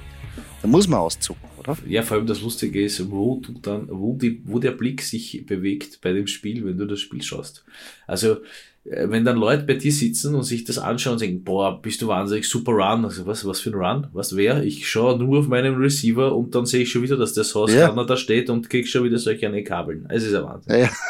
Da 0.62 0.68
muss 0.68 0.86
man 0.86 1.00
auszucken 1.00 1.49
oder? 1.60 1.76
Ja, 1.86 2.02
vor 2.02 2.16
allem 2.16 2.26
das 2.26 2.42
Lustige 2.42 2.82
ist, 2.82 3.10
wo 3.10 3.36
du 3.36 3.52
dann, 3.60 3.88
wo 3.90 4.14
die, 4.14 4.42
wo 4.44 4.58
der 4.58 4.72
Blick 4.72 5.02
sich 5.02 5.44
bewegt 5.46 6.00
bei 6.00 6.12
dem 6.12 6.26
Spiel, 6.26 6.64
wenn 6.64 6.78
du 6.78 6.86
das 6.86 7.00
Spiel 7.00 7.22
schaust. 7.22 7.64
Also, 8.06 8.38
äh, 8.84 9.08
wenn 9.08 9.24
dann 9.24 9.36
Leute 9.36 9.64
bei 9.64 9.74
dir 9.74 9.92
sitzen 9.92 10.34
und 10.34 10.44
sich 10.44 10.64
das 10.64 10.78
anschauen 10.78 11.14
und 11.14 11.20
denken, 11.20 11.44
boah, 11.44 11.80
bist 11.80 12.02
du 12.02 12.08
wahnsinnig 12.08 12.48
super 12.48 12.72
Run. 12.72 13.04
Also, 13.04 13.26
was, 13.26 13.44
was 13.44 13.60
für 13.60 13.70
ein 13.70 13.74
Run? 13.74 14.06
Was 14.12 14.36
wer? 14.36 14.62
Ich 14.62 14.88
schaue 14.88 15.18
nur 15.18 15.40
auf 15.40 15.48
meinen 15.48 15.76
Receiver 15.76 16.34
und 16.34 16.54
dann 16.54 16.66
sehe 16.66 16.82
ich 16.82 16.90
schon 16.90 17.02
wieder, 17.02 17.16
dass 17.16 17.34
der 17.34 17.44
Source 17.44 17.74
ja. 17.74 17.90
da 17.92 18.16
steht 18.16 18.50
und 18.50 18.70
krieg 18.70 18.88
schon 18.88 19.04
wieder 19.04 19.18
solche 19.18 19.46
eine 19.46 19.62
Kabeln. 19.62 20.06
Es 20.08 20.24
ist 20.24 20.34
ein 20.34 20.44
Wahnsinn. 20.44 20.80
Ja. 20.80 20.90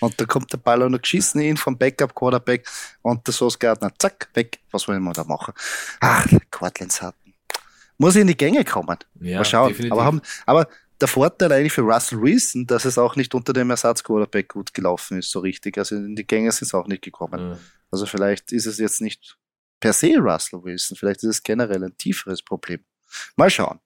Und 0.00 0.18
da 0.18 0.24
kommt 0.24 0.50
der 0.50 0.56
Ball 0.56 0.82
auch 0.82 0.88
noch 0.88 1.02
geschissen 1.02 1.42
in 1.42 1.58
vom 1.58 1.76
Backup 1.76 2.14
Quarterback 2.14 2.66
und 3.02 3.26
der 3.26 3.34
Sauce 3.34 3.58
Gardner, 3.58 3.92
zack, 3.98 4.30
weg. 4.32 4.58
Was 4.70 4.88
wollen 4.88 5.02
wir 5.02 5.12
da 5.12 5.24
machen? 5.24 5.52
Ach, 6.00 6.26
Cortland 6.50 6.90
Sutton. 6.90 7.19
Muss 8.00 8.16
in 8.16 8.26
die 8.26 8.36
Gänge 8.36 8.64
kommen. 8.64 8.96
Ja, 9.20 9.38
Mal 9.38 9.44
schauen. 9.44 9.68
Definitiv. 9.68 9.92
Aber, 9.92 10.04
haben, 10.04 10.22
aber 10.46 10.68
der 10.98 11.06
Vorteil 11.06 11.52
eigentlich 11.52 11.74
für 11.74 11.82
Russell 11.82 12.22
Wilson, 12.22 12.66
dass 12.66 12.86
es 12.86 12.96
auch 12.96 13.14
nicht 13.14 13.34
unter 13.34 13.52
dem 13.52 13.68
Ersatz-Quarterback 13.68 14.48
gut 14.48 14.72
gelaufen 14.72 15.18
ist, 15.18 15.30
so 15.30 15.40
richtig. 15.40 15.76
Also 15.76 15.96
in 15.96 16.16
die 16.16 16.26
Gänge 16.26 16.50
sind 16.50 16.66
es 16.66 16.72
auch 16.74 16.86
nicht 16.86 17.02
gekommen. 17.02 17.50
Mhm. 17.50 17.58
Also 17.90 18.06
vielleicht 18.06 18.52
ist 18.52 18.64
es 18.64 18.78
jetzt 18.78 19.02
nicht 19.02 19.36
per 19.80 19.92
se 19.92 20.16
Russell 20.16 20.62
Wilson, 20.62 20.96
vielleicht 20.96 21.22
ist 21.24 21.28
es 21.28 21.42
generell 21.42 21.84
ein 21.84 21.96
tieferes 21.98 22.42
Problem. 22.42 22.82
Mal 23.36 23.50
schauen, 23.50 23.80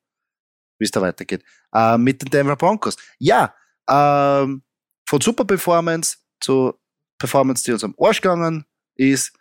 wie 0.79 0.85
es 0.85 0.93
da 0.93 1.01
weitergeht. 1.01 1.45
Äh, 1.73 1.99
mit 1.99 2.23
den 2.23 2.31
Denver 2.31 2.57
Broncos. 2.57 2.97
Ja, 3.19 3.53
ähm, 3.89 4.63
von 5.09 5.21
Super 5.21 5.45
Performance 5.45 6.19
zu 6.41 6.75
Performance, 7.19 7.65
die 7.65 7.73
uns 7.73 7.83
am 7.83 7.97
Arsch 7.99 8.21
gegangen 8.21 8.65
ist, 8.95 9.33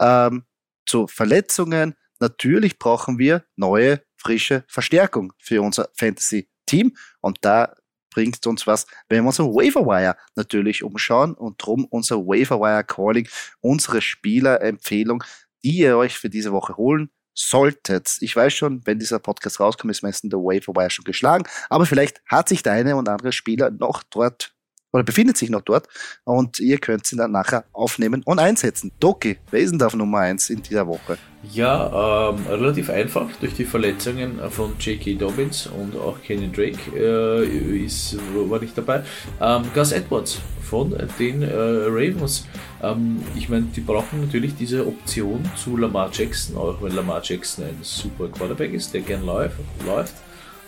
ähm, 0.00 0.44
zu 0.86 1.06
Verletzungen. 1.06 1.96
Natürlich 2.18 2.78
brauchen 2.78 3.18
wir 3.18 3.44
neue, 3.56 4.02
frische 4.22 4.64
Verstärkung 4.68 5.32
für 5.38 5.62
unser 5.62 5.88
Fantasy 5.94 6.48
Team. 6.66 6.96
Und 7.20 7.38
da 7.42 7.74
bringt 8.10 8.46
uns 8.46 8.66
was, 8.66 8.86
wenn 9.08 9.24
wir 9.24 9.28
uns 9.28 9.40
am 9.40 9.54
Waiverwire 9.54 10.16
natürlich 10.36 10.82
umschauen 10.82 11.34
und 11.34 11.56
drum 11.64 11.86
unser 11.86 12.18
Waiverwire 12.18 12.84
Calling, 12.84 13.28
unsere 13.60 14.00
Spielerempfehlung, 14.00 15.24
die 15.64 15.78
ihr 15.78 15.96
euch 15.96 16.18
für 16.18 16.30
diese 16.30 16.52
Woche 16.52 16.76
holen 16.76 17.10
solltet. 17.34 18.18
Ich 18.20 18.36
weiß 18.36 18.52
schon, 18.52 18.82
wenn 18.84 18.98
dieser 18.98 19.18
Podcast 19.18 19.60
rauskommt, 19.60 19.90
ist 19.90 20.02
meistens 20.02 20.30
der 20.30 20.40
Waiverwire 20.40 20.90
schon 20.90 21.04
geschlagen, 21.04 21.44
aber 21.70 21.86
vielleicht 21.86 22.22
hat 22.26 22.48
sich 22.48 22.62
der 22.62 22.72
eine 22.72 22.96
und 22.96 23.08
andere 23.08 23.32
Spieler 23.32 23.70
noch 23.70 24.02
dort 24.02 24.54
oder 24.92 25.02
befindet 25.02 25.36
sich 25.36 25.50
noch 25.50 25.62
dort 25.62 25.88
und 26.24 26.60
ihr 26.60 26.78
könnt 26.78 27.06
sie 27.06 27.16
dann 27.16 27.32
nachher 27.32 27.64
aufnehmen 27.72 28.22
und 28.24 28.38
einsetzen. 28.38 28.92
Doki, 29.00 29.38
wer 29.50 29.60
ist 29.60 29.70
denn 29.70 29.78
da 29.78 29.86
auf 29.86 29.94
Nummer 29.94 30.18
1 30.18 30.50
in 30.50 30.62
dieser 30.62 30.86
Woche? 30.86 31.18
Ja, 31.50 32.30
ähm, 32.30 32.46
relativ 32.46 32.88
einfach. 32.88 33.26
Durch 33.40 33.54
die 33.54 33.64
Verletzungen 33.64 34.38
von 34.50 34.74
J.K. 34.78 35.14
Dobbins 35.14 35.66
und 35.66 35.96
auch 35.96 36.22
Kenny 36.22 36.50
Drake 36.52 36.78
äh, 36.94 37.84
ist, 37.84 38.16
war 38.48 38.60
nicht 38.60 38.78
dabei. 38.78 39.02
Ähm, 39.40 39.64
Gus 39.74 39.90
Edwards 39.90 40.38
von 40.62 40.96
den 41.18 41.42
äh, 41.42 41.52
Ravens. 41.52 42.46
Ähm, 42.80 43.22
ich 43.34 43.48
meine, 43.48 43.64
die 43.74 43.80
brauchen 43.80 44.20
natürlich 44.20 44.54
diese 44.54 44.86
Option 44.86 45.42
zu 45.56 45.76
Lamar 45.76 46.10
Jackson, 46.12 46.56
auch 46.56 46.80
wenn 46.80 46.94
Lamar 46.94 47.20
Jackson 47.24 47.64
ein 47.64 47.78
super 47.82 48.28
Quarterback 48.28 48.72
ist, 48.72 48.94
der 48.94 49.00
gern 49.00 49.26
läuft. 49.26 49.56
läuft. 49.84 50.14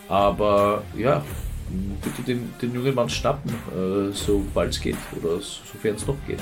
Aber 0.09 0.83
ja, 0.97 1.25
bitte 2.03 2.23
den, 2.23 2.53
den 2.61 2.75
jungen 2.75 2.95
Mann 2.95 3.09
schnappen, 3.09 3.51
äh, 3.51 4.13
sobald 4.13 4.73
es 4.73 4.81
geht 4.81 4.97
oder 5.21 5.41
sofern 5.41 5.97
es 5.97 6.07
noch 6.07 6.17
geht. 6.27 6.41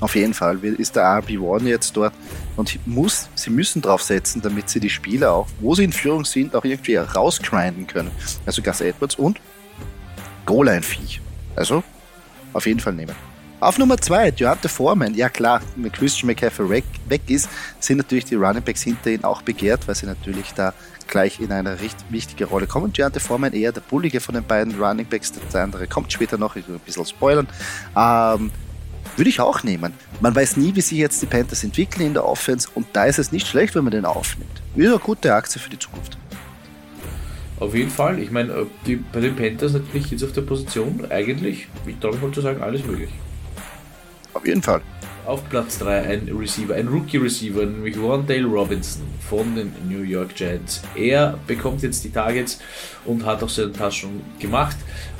Auf 0.00 0.16
jeden 0.16 0.34
Fall 0.34 0.58
ist 0.62 0.96
der 0.96 1.04
RB1 1.04 1.66
jetzt 1.66 1.96
dort 1.96 2.12
und 2.56 2.78
muss, 2.86 3.28
sie 3.34 3.50
müssen 3.50 3.80
drauf 3.80 4.02
setzen, 4.02 4.42
damit 4.42 4.68
sie 4.68 4.80
die 4.80 4.90
Spieler 4.90 5.32
auch, 5.32 5.46
wo 5.60 5.74
sie 5.74 5.84
in 5.84 5.92
Führung 5.92 6.24
sind, 6.24 6.54
auch 6.54 6.64
irgendwie 6.64 6.96
rausgrinden 6.96 7.86
können. 7.86 8.10
Also 8.44 8.60
Gus 8.60 8.80
Edwards 8.80 9.14
und 9.14 9.40
Goal-Line-Viech. 10.46 11.20
Also 11.56 11.82
auf 12.52 12.66
jeden 12.66 12.80
Fall 12.80 12.92
nehmen. 12.92 13.14
Auf 13.60 13.78
Nummer 13.78 13.96
2, 13.96 14.32
Deontay 14.32 14.68
Foreman. 14.68 15.14
Ja 15.14 15.30
klar, 15.30 15.62
wenn 15.76 15.90
Christian 15.90 16.26
McCaffrey 16.26 16.68
weg, 16.68 16.84
weg 17.08 17.22
ist, 17.28 17.48
sind 17.80 17.96
natürlich 17.96 18.26
die 18.26 18.34
Running 18.34 18.62
Backs 18.62 18.82
hinter 18.82 19.10
ihm 19.10 19.24
auch 19.24 19.40
begehrt, 19.40 19.88
weil 19.88 19.94
sie 19.94 20.04
natürlich 20.04 20.52
da 20.54 20.74
gleich 21.14 21.38
in 21.38 21.52
eine 21.52 21.80
richtig 21.80 22.04
wichtige 22.10 22.44
Rolle 22.46 22.66
kommen. 22.66 22.92
Deontay 22.92 23.20
Foreman 23.20 23.52
eher 23.52 23.70
der 23.70 23.82
bullige 23.82 24.18
von 24.18 24.34
den 24.34 24.42
beiden 24.42 24.74
Running 24.74 25.06
Backs, 25.06 25.32
der 25.32 25.62
andere 25.62 25.86
kommt 25.86 26.12
später 26.12 26.38
noch, 26.38 26.56
ich 26.56 26.66
will 26.66 26.74
ein 26.74 26.80
bisschen 26.80 27.06
spoilern. 27.06 27.46
Ähm, 27.96 28.50
würde 29.16 29.28
ich 29.28 29.40
auch 29.40 29.62
nehmen. 29.62 29.92
Man 30.20 30.34
weiß 30.34 30.56
nie, 30.56 30.74
wie 30.74 30.80
sich 30.80 30.98
jetzt 30.98 31.22
die 31.22 31.26
Panthers 31.26 31.62
entwickeln 31.62 32.04
in 32.08 32.14
der 32.14 32.26
Offense 32.26 32.68
und 32.74 32.88
da 32.94 33.04
ist 33.04 33.20
es 33.20 33.30
nicht 33.30 33.46
schlecht, 33.46 33.76
wenn 33.76 33.84
man 33.84 33.92
den 33.92 34.04
aufnimmt. 34.04 34.60
Wieder 34.74 34.90
eine 34.90 34.98
gute 34.98 35.32
Aktie 35.32 35.60
für 35.60 35.70
die 35.70 35.78
Zukunft. 35.78 36.18
Auf 37.60 37.72
jeden 37.76 37.90
Fall. 37.90 38.18
Ich 38.18 38.32
meine, 38.32 38.66
die, 38.84 38.96
bei 38.96 39.20
den 39.20 39.36
Panthers 39.36 39.74
natürlich 39.74 40.10
jetzt 40.10 40.24
auf 40.24 40.32
der 40.32 40.42
Position 40.42 41.06
eigentlich, 41.10 41.68
ich 41.86 41.96
traue 42.00 42.14
mich 42.14 42.22
mal 42.22 42.32
zu 42.32 42.40
sagen, 42.40 42.60
alles 42.60 42.84
möglich. 42.84 43.10
Auf 44.32 44.44
jeden 44.44 44.62
Fall 44.62 44.82
auf 45.26 45.48
Platz 45.48 45.78
3 45.78 46.02
ein 46.02 46.28
Receiver, 46.28 46.74
ein 46.74 46.88
Rookie-Receiver, 46.88 47.64
nämlich 47.64 47.98
Rondale 47.98 48.44
Robinson 48.44 49.02
von 49.28 49.54
den 49.54 49.72
New 49.88 50.02
York 50.02 50.34
Giants. 50.34 50.82
Er 50.94 51.38
bekommt 51.46 51.82
jetzt 51.82 52.04
die 52.04 52.10
Targets 52.10 52.60
und 53.04 53.24
hat 53.24 53.42
auch 53.42 53.48
seinen 53.48 53.72
Touchdown 53.72 54.22
gemacht. 54.38 54.76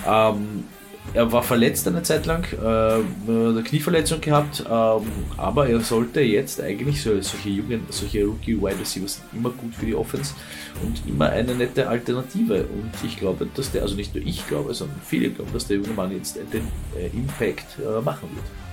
Ähm, 0.07 0.65
er 1.13 1.31
war 1.31 1.43
verletzt 1.43 1.87
eine 1.87 2.03
Zeit 2.03 2.25
lang, 2.25 2.47
äh, 2.53 3.31
eine 3.31 3.63
Knieverletzung 3.63 4.21
gehabt, 4.21 4.61
ähm, 4.61 5.03
aber 5.37 5.69
er 5.69 5.81
sollte 5.81 6.21
jetzt 6.21 6.61
eigentlich 6.61 7.03
so, 7.03 7.11
solche 7.21 7.51
jungen, 7.51 7.87
solche 7.91 8.25
Rookie-Wide 8.25 8.81
Receivers 8.81 9.17
sind 9.17 9.39
immer 9.39 9.51
gut 9.51 9.75
für 9.75 9.87
die 9.87 9.95
Offense 9.95 10.35
und 10.83 11.03
immer 11.07 11.29
eine 11.29 11.55
nette 11.55 11.89
Alternative. 11.89 12.65
Und 12.65 12.93
ich 13.05 13.19
glaube, 13.19 13.47
dass 13.55 13.71
der, 13.71 13.83
also 13.83 13.95
nicht 13.95 14.15
nur 14.15 14.25
ich 14.25 14.47
glaube, 14.49 14.73
sondern 14.73 15.01
viele 15.05 15.31
glauben, 15.31 15.53
dass 15.53 15.67
der 15.67 15.77
junge 15.77 15.91
Mann 15.91 16.11
jetzt 16.11 16.37
den 16.37 16.69
äh, 16.99 17.07
Impact 17.15 17.79
äh, 17.79 18.01
machen 18.01 18.31
wird. 18.35 18.64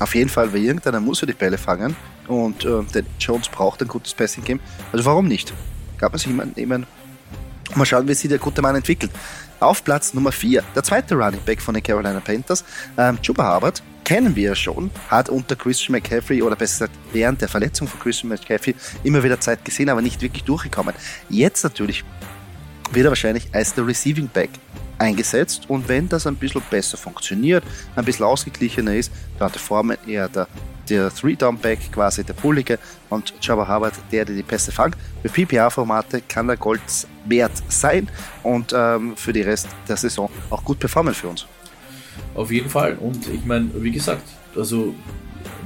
Auf 0.00 0.14
jeden 0.14 0.30
Fall, 0.30 0.52
weil 0.52 0.62
irgendeiner 0.62 1.00
muss 1.00 1.20
ja 1.20 1.26
die 1.26 1.32
Bälle 1.32 1.58
fangen 1.58 1.96
und 2.28 2.64
äh, 2.64 2.82
der 2.94 3.02
Jones 3.18 3.48
braucht 3.48 3.82
ein 3.82 3.88
gutes 3.88 4.14
Passing-Game. 4.14 4.60
Also 4.92 5.04
warum 5.04 5.26
nicht? 5.26 5.52
Gab 5.98 6.12
man 6.12 6.18
sich 6.18 6.28
jemanden 6.28 6.86
Mal 7.74 7.84
schauen, 7.84 8.08
wie 8.08 8.14
sich 8.14 8.28
der 8.28 8.38
gute 8.38 8.62
Mann 8.62 8.76
entwickelt. 8.76 9.10
Auf 9.60 9.84
Platz 9.84 10.14
Nummer 10.14 10.32
4, 10.32 10.62
der 10.74 10.82
zweite 10.82 11.14
Running 11.16 11.40
Back 11.44 11.60
von 11.60 11.74
den 11.74 11.82
Carolina 11.82 12.20
Panthers, 12.20 12.64
ähm, 12.96 13.20
Chuba 13.20 13.54
Hubbard, 13.54 13.82
kennen 14.04 14.34
wir 14.34 14.50
ja 14.50 14.54
schon, 14.54 14.90
hat 15.10 15.28
unter 15.28 15.54
Christian 15.54 15.92
McCaffrey 15.92 16.40
oder 16.40 16.56
besser 16.56 16.86
gesagt 16.86 16.98
während 17.12 17.42
der 17.42 17.48
Verletzung 17.48 17.86
von 17.86 18.00
Christian 18.00 18.30
McCaffrey 18.30 18.74
immer 19.02 19.22
wieder 19.22 19.38
Zeit 19.38 19.64
gesehen, 19.64 19.90
aber 19.90 20.00
nicht 20.00 20.22
wirklich 20.22 20.44
durchgekommen. 20.44 20.94
Jetzt 21.28 21.62
natürlich 21.64 22.04
wird 22.92 23.04
er 23.04 23.10
wahrscheinlich 23.10 23.48
als 23.52 23.74
der 23.74 23.86
Receiving 23.86 24.28
Back 24.28 24.50
eingesetzt 24.98 25.68
und 25.68 25.88
wenn 25.88 26.08
das 26.08 26.26
ein 26.26 26.36
bisschen 26.36 26.62
besser 26.70 26.96
funktioniert, 26.96 27.64
ein 27.96 28.04
bisschen 28.04 28.24
ausgeglichener 28.24 28.94
ist, 28.94 29.12
dann 29.38 29.50
der 29.52 29.60
Foreman 29.60 29.96
eher 30.06 30.28
der, 30.28 30.48
der 30.88 31.14
Three-Down-Back, 31.14 31.92
quasi 31.92 32.24
der 32.24 32.34
Bullige 32.34 32.78
und 33.10 33.32
Jabba 33.40 33.68
Hubbard, 33.68 33.94
der, 34.10 34.24
der 34.24 34.34
die 34.34 34.42
Pässe 34.42 34.72
fängt. 34.72 34.96
Für 35.22 35.28
PPA-Formate 35.28 36.22
kann 36.22 36.46
der 36.46 36.56
Gold 36.56 36.80
wert 37.26 37.52
sein 37.68 38.08
und 38.42 38.72
ähm, 38.76 39.16
für 39.16 39.32
die 39.32 39.42
Rest 39.42 39.68
der 39.88 39.96
Saison 39.96 40.30
auch 40.50 40.64
gut 40.64 40.78
performen 40.78 41.14
für 41.14 41.28
uns. 41.28 41.46
Auf 42.34 42.50
jeden 42.50 42.68
Fall 42.68 42.96
und 42.96 43.28
ich 43.28 43.44
meine, 43.44 43.70
wie 43.74 43.92
gesagt, 43.92 44.24
also 44.56 44.94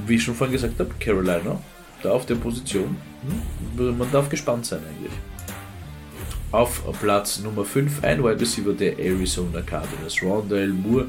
wie 0.05 0.15
ich 0.15 0.23
schon 0.23 0.35
vorhin 0.35 0.53
gesagt 0.53 0.79
habe, 0.79 0.91
Carolina, 0.99 1.59
da 2.01 2.11
auf 2.11 2.25
der 2.25 2.35
Position, 2.35 2.97
hm, 3.75 3.97
man 3.97 4.11
darf 4.11 4.29
gespannt 4.29 4.65
sein 4.65 4.79
eigentlich. 4.79 5.13
Auf 6.53 6.83
Platz 7.01 7.39
Nummer 7.39 7.65
5 7.65 8.03
ein 8.03 8.23
Wide 8.23 8.39
Receiver 8.39 8.73
der 8.73 8.99
Arizona 8.99 9.61
Cardinals, 9.61 10.21
Rondell 10.21 10.67
Moore. 10.67 11.07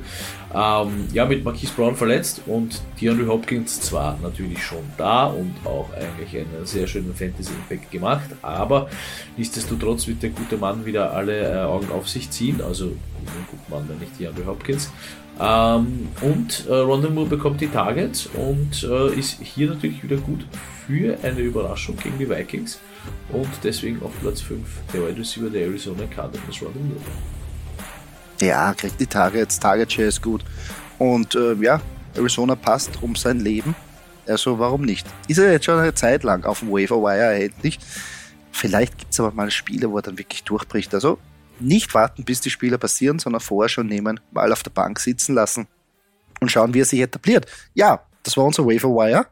Ähm, 0.54 1.06
ja, 1.12 1.26
mit 1.26 1.44
Marquise 1.44 1.74
Brown 1.76 1.94
verletzt 1.94 2.40
und 2.46 2.80
DeAndre 2.98 3.26
Hopkins 3.26 3.78
zwar 3.78 4.18
natürlich 4.22 4.62
schon 4.62 4.84
da 4.96 5.26
und 5.26 5.54
auch 5.66 5.90
eigentlich 5.92 6.34
einen 6.34 6.64
sehr 6.64 6.86
schönen 6.86 7.14
Fantasy-Impact 7.14 7.90
gemacht, 7.90 8.30
aber 8.40 8.88
nichtsdestotrotz 9.36 10.06
wird 10.06 10.22
der 10.22 10.30
gute 10.30 10.56
Mann 10.56 10.86
wieder 10.86 11.12
alle 11.12 11.52
äh, 11.52 11.58
Augen 11.64 11.92
auf 11.92 12.08
sich 12.08 12.30
ziehen. 12.30 12.62
Also, 12.62 12.86
gut 12.86 13.68
Mann, 13.68 13.84
wenn 13.86 13.98
nicht 13.98 14.18
DeAndre 14.18 14.46
Hopkins. 14.46 14.90
Ähm, 15.38 16.08
und 16.22 16.66
äh, 16.70 16.74
Rondell 16.74 17.10
Moore 17.10 17.28
bekommt 17.28 17.60
die 17.60 17.68
Targets 17.68 18.30
und 18.32 18.82
äh, 18.82 19.14
ist 19.14 19.42
hier 19.42 19.68
natürlich 19.68 20.02
wieder 20.02 20.16
gut 20.16 20.46
für 20.86 21.18
eine 21.22 21.40
Überraschung 21.40 21.98
gegen 21.98 22.18
die 22.18 22.30
Vikings 22.30 22.80
und 23.30 23.50
deswegen 23.62 24.02
auf 24.02 24.12
Platz 24.20 24.40
5 24.40 24.66
der 24.92 25.08
Wide 25.08 25.18
Receiver 25.18 25.50
der 25.50 25.62
Arizona 25.62 26.06
Cardinals, 26.06 26.62
Robin 26.62 26.88
Moore. 26.88 27.00
Ja, 28.40 28.74
kriegt 28.74 29.00
die 29.00 29.06
Targets, 29.06 29.58
Target 29.58 29.92
Share 29.92 30.08
ist 30.08 30.22
gut. 30.22 30.44
Und 30.98 31.34
äh, 31.34 31.54
ja, 31.54 31.80
Arizona 32.14 32.54
passt 32.54 33.02
um 33.02 33.14
sein 33.14 33.40
Leben. 33.40 33.74
Also 34.26 34.58
warum 34.58 34.82
nicht? 34.82 35.06
Ist 35.28 35.38
er 35.38 35.52
jetzt 35.52 35.66
schon 35.66 35.78
eine 35.78 35.94
Zeit 35.94 36.22
lang 36.24 36.44
auf 36.44 36.60
dem 36.60 36.70
Waiver 36.70 37.00
Wire 37.02 37.32
erhältlich. 37.32 37.78
Vielleicht 38.52 38.98
gibt 38.98 39.12
es 39.12 39.20
aber 39.20 39.32
mal 39.32 39.50
Spiele, 39.50 39.90
wo 39.90 39.96
er 39.96 40.02
dann 40.02 40.18
wirklich 40.18 40.44
durchbricht. 40.44 40.94
Also 40.94 41.18
nicht 41.60 41.94
warten, 41.94 42.24
bis 42.24 42.40
die 42.40 42.50
Spieler 42.50 42.78
passieren, 42.78 43.18
sondern 43.18 43.40
vorher 43.40 43.68
schon 43.68 43.86
nehmen, 43.86 44.20
mal 44.30 44.52
auf 44.52 44.62
der 44.62 44.70
Bank 44.70 44.98
sitzen 44.98 45.34
lassen 45.34 45.66
und 46.40 46.50
schauen, 46.50 46.74
wie 46.74 46.80
er 46.80 46.84
sich 46.84 47.00
etabliert. 47.00 47.46
Ja, 47.74 48.00
das 48.22 48.36
war 48.36 48.44
unser 48.44 48.66
Waiver 48.66 48.90
Wire. 48.90 49.26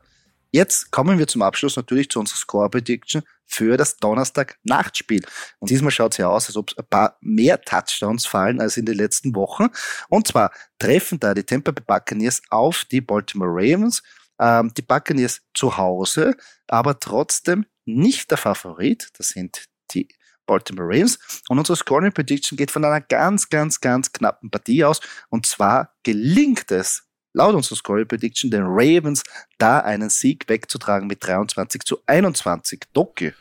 Jetzt 0.50 0.90
kommen 0.90 1.18
wir 1.18 1.26
zum 1.26 1.42
Abschluss 1.42 1.76
natürlich 1.76 2.10
zu 2.10 2.20
unserer 2.20 2.38
Score 2.38 2.68
Prediction 2.68 3.22
für 3.52 3.76
das 3.76 3.96
Donnerstag-Nachtspiel. 3.96 5.24
Und 5.58 5.70
diesmal 5.70 5.90
schaut 5.90 6.12
es 6.12 6.18
ja 6.18 6.28
aus, 6.28 6.46
als 6.46 6.56
ob 6.56 6.70
ein 6.76 6.86
paar 6.88 7.16
mehr 7.20 7.60
Touchdowns 7.60 8.26
fallen 8.26 8.60
als 8.60 8.76
in 8.76 8.86
den 8.86 8.96
letzten 8.96 9.34
Wochen. 9.34 9.68
Und 10.08 10.28
zwar 10.28 10.50
treffen 10.78 11.20
da 11.20 11.34
die 11.34 11.44
Tampa 11.44 11.72
Bay 11.72 11.84
Buccaneers 11.86 12.42
auf 12.50 12.84
die 12.84 13.00
Baltimore 13.00 13.50
Ravens. 13.50 14.02
Ähm, 14.38 14.72
die 14.76 14.82
Buccaneers 14.82 15.42
zu 15.54 15.76
Hause, 15.76 16.34
aber 16.66 16.98
trotzdem 16.98 17.66
nicht 17.84 18.30
der 18.30 18.38
Favorit. 18.38 19.10
Das 19.18 19.28
sind 19.28 19.66
die 19.92 20.08
Baltimore 20.46 20.88
Ravens. 20.88 21.18
Und 21.48 21.58
unsere 21.58 21.76
Scoring 21.76 22.12
Prediction 22.12 22.56
geht 22.56 22.70
von 22.70 22.84
einer 22.84 23.00
ganz, 23.00 23.48
ganz, 23.48 23.80
ganz 23.80 24.12
knappen 24.12 24.50
Partie 24.50 24.84
aus. 24.84 25.00
Und 25.28 25.46
zwar 25.46 25.94
gelingt 26.02 26.70
es 26.70 27.04
laut 27.32 27.54
unserer 27.54 27.76
Scoring 27.76 28.06
Prediction 28.06 28.50
den 28.50 28.64
Ravens 28.64 29.22
da 29.58 29.80
einen 29.80 30.10
Sieg 30.10 30.48
wegzutragen 30.48 31.08
mit 31.08 31.24
23 31.26 31.82
zu 31.82 31.98
21. 32.06 32.80
Doki. 32.92 33.32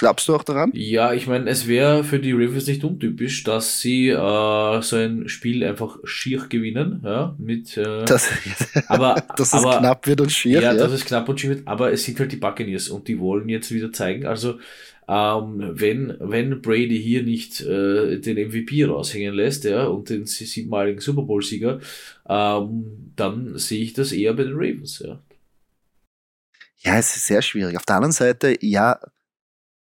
Glaubst 0.00 0.26
du 0.28 0.34
auch 0.34 0.42
daran? 0.42 0.70
Ja, 0.72 1.12
ich 1.12 1.26
meine, 1.26 1.50
es 1.50 1.68
wäre 1.68 2.04
für 2.04 2.18
die 2.18 2.32
Ravens 2.32 2.66
nicht 2.66 2.82
untypisch, 2.84 3.44
dass 3.44 3.80
sie 3.80 4.08
äh, 4.08 4.80
so 4.80 4.96
ein 4.96 5.28
Spiel 5.28 5.62
einfach 5.62 5.98
schier 6.04 6.46
gewinnen, 6.48 7.02
ja, 7.04 7.36
mit 7.36 7.76
äh, 7.76 8.06
das, 8.06 8.30
aber 8.86 9.22
dass 9.36 9.52
aber, 9.52 9.72
es 9.72 9.78
knapp 9.78 10.06
wird 10.06 10.22
und 10.22 10.32
schier. 10.32 10.62
Ja, 10.62 10.72
ja, 10.72 10.74
dass 10.74 10.92
es 10.92 11.04
knapp 11.04 11.28
und 11.28 11.38
schier 11.38 11.50
wird, 11.50 11.68
aber 11.68 11.92
es 11.92 12.02
sind 12.02 12.18
halt 12.18 12.32
die 12.32 12.36
Buccaneers 12.36 12.88
und 12.88 13.08
die 13.08 13.18
wollen 13.18 13.50
jetzt 13.50 13.72
wieder 13.72 13.92
zeigen, 13.92 14.24
also 14.24 14.58
ähm, 15.06 15.72
wenn, 15.74 16.16
wenn 16.18 16.62
Brady 16.62 16.98
hier 16.98 17.22
nicht 17.22 17.60
äh, 17.60 18.20
den 18.20 18.48
MVP 18.48 18.84
raushängen 18.84 19.34
lässt, 19.34 19.64
ja, 19.64 19.84
und 19.84 20.08
den 20.08 20.24
siebenmaligen 20.24 21.02
Super 21.02 21.24
Bowl-Sieger, 21.24 21.80
ähm, 22.26 23.12
dann 23.16 23.58
sehe 23.58 23.82
ich 23.82 23.92
das 23.92 24.12
eher 24.12 24.32
bei 24.32 24.44
den 24.44 24.54
Ravens, 24.54 25.00
ja. 25.00 25.20
Ja, 26.78 26.96
es 26.96 27.14
ist 27.14 27.26
sehr 27.26 27.42
schwierig. 27.42 27.76
Auf 27.76 27.84
der 27.84 27.96
anderen 27.96 28.12
Seite, 28.12 28.56
ja, 28.62 28.98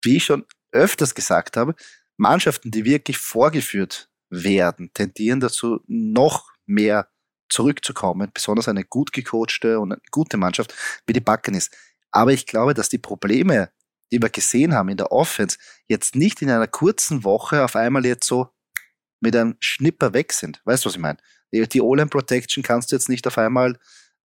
wie 0.02 0.16
ich 0.16 0.24
schon 0.24 0.44
öfters 0.72 1.14
gesagt 1.14 1.56
habe, 1.56 1.74
Mannschaften, 2.16 2.70
die 2.70 2.84
wirklich 2.84 3.18
vorgeführt 3.18 4.08
werden, 4.30 4.90
tendieren 4.92 5.40
dazu, 5.40 5.80
noch 5.86 6.52
mehr 6.66 7.08
zurückzukommen, 7.48 8.30
besonders 8.34 8.68
eine 8.68 8.84
gut 8.84 9.12
gecoachte 9.12 9.80
und 9.80 9.92
eine 9.92 10.02
gute 10.10 10.36
Mannschaft 10.36 10.74
wie 11.06 11.14
die 11.14 11.22
ist. 11.56 11.74
Aber 12.10 12.32
ich 12.32 12.46
glaube, 12.46 12.74
dass 12.74 12.88
die 12.88 12.98
Probleme 12.98 13.70
die 14.10 14.22
wir 14.22 14.30
gesehen 14.30 14.74
haben 14.74 14.88
in 14.88 14.96
der 14.96 15.12
Offense, 15.12 15.58
jetzt 15.86 16.14
nicht 16.14 16.42
in 16.42 16.50
einer 16.50 16.66
kurzen 16.66 17.24
Woche 17.24 17.64
auf 17.64 17.76
einmal 17.76 18.06
jetzt 18.06 18.26
so 18.26 18.48
mit 19.20 19.34
einem 19.34 19.56
Schnipper 19.60 20.14
weg 20.14 20.32
sind. 20.32 20.60
Weißt 20.64 20.84
du, 20.84 20.88
was 20.88 20.94
ich 20.94 21.00
meine? 21.00 21.18
Die 21.52 21.80
O-Line 21.80 22.08
Protection 22.08 22.62
kannst 22.62 22.90
du 22.90 22.96
jetzt 22.96 23.08
nicht 23.08 23.26
auf 23.26 23.38
einmal 23.38 23.78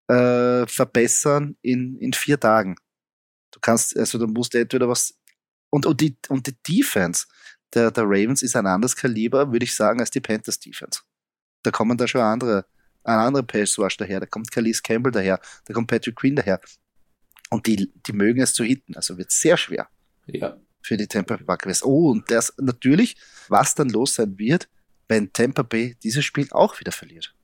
äh, 0.08 0.66
verbessern 0.66 1.56
in, 1.62 1.98
in 1.98 2.12
vier 2.12 2.38
Tagen. 2.38 2.76
Du 3.50 3.60
kannst, 3.60 3.96
also 3.96 4.18
du 4.18 4.26
musst 4.26 4.54
entweder 4.54 4.88
was 4.88 5.14
und, 5.74 5.86
und, 5.86 6.00
die, 6.00 6.16
und 6.28 6.46
die 6.46 6.56
Defense 6.68 7.26
der, 7.74 7.90
der 7.90 8.04
Ravens 8.04 8.42
ist 8.42 8.54
ein 8.54 8.68
anderes 8.68 8.94
Kaliber, 8.94 9.50
würde 9.50 9.64
ich 9.64 9.74
sagen, 9.74 9.98
als 9.98 10.10
die 10.10 10.20
Panthers 10.20 10.60
Defense. 10.60 11.00
Da 11.64 11.72
kommen 11.72 11.98
da 11.98 12.06
schon 12.06 12.20
andere, 12.20 12.64
ein 13.02 13.18
anderer 13.18 13.42
Pass 13.42 13.76
Rush 13.76 13.96
daher, 13.96 14.20
da 14.20 14.26
kommt 14.26 14.52
Calise 14.52 14.82
Campbell 14.82 15.10
daher, 15.10 15.40
da 15.64 15.74
kommt 15.74 15.88
Patrick 15.88 16.14
Queen 16.14 16.36
daher. 16.36 16.60
Und 17.50 17.66
die, 17.66 17.92
die 18.06 18.12
mögen 18.12 18.40
es 18.40 18.54
zu 18.54 18.62
hitten. 18.62 18.94
Also 18.94 19.18
wird 19.18 19.32
sehr 19.32 19.56
schwer. 19.56 19.88
Ja. 20.26 20.56
Für 20.80 20.96
die 20.96 21.08
Tampa 21.08 21.38
Bay 21.38 21.44
Buccaneers. 21.44 21.82
Oh, 21.82 22.12
und 22.12 22.30
das 22.30 22.54
natürlich, 22.58 23.16
was 23.48 23.74
dann 23.74 23.88
los 23.88 24.14
sein 24.14 24.38
wird, 24.38 24.68
wenn 25.08 25.32
Tampa 25.32 25.62
Bay 25.62 25.96
dieses 26.04 26.24
Spiel 26.24 26.46
auch 26.52 26.78
wieder 26.78 26.92
verliert. 26.92 27.34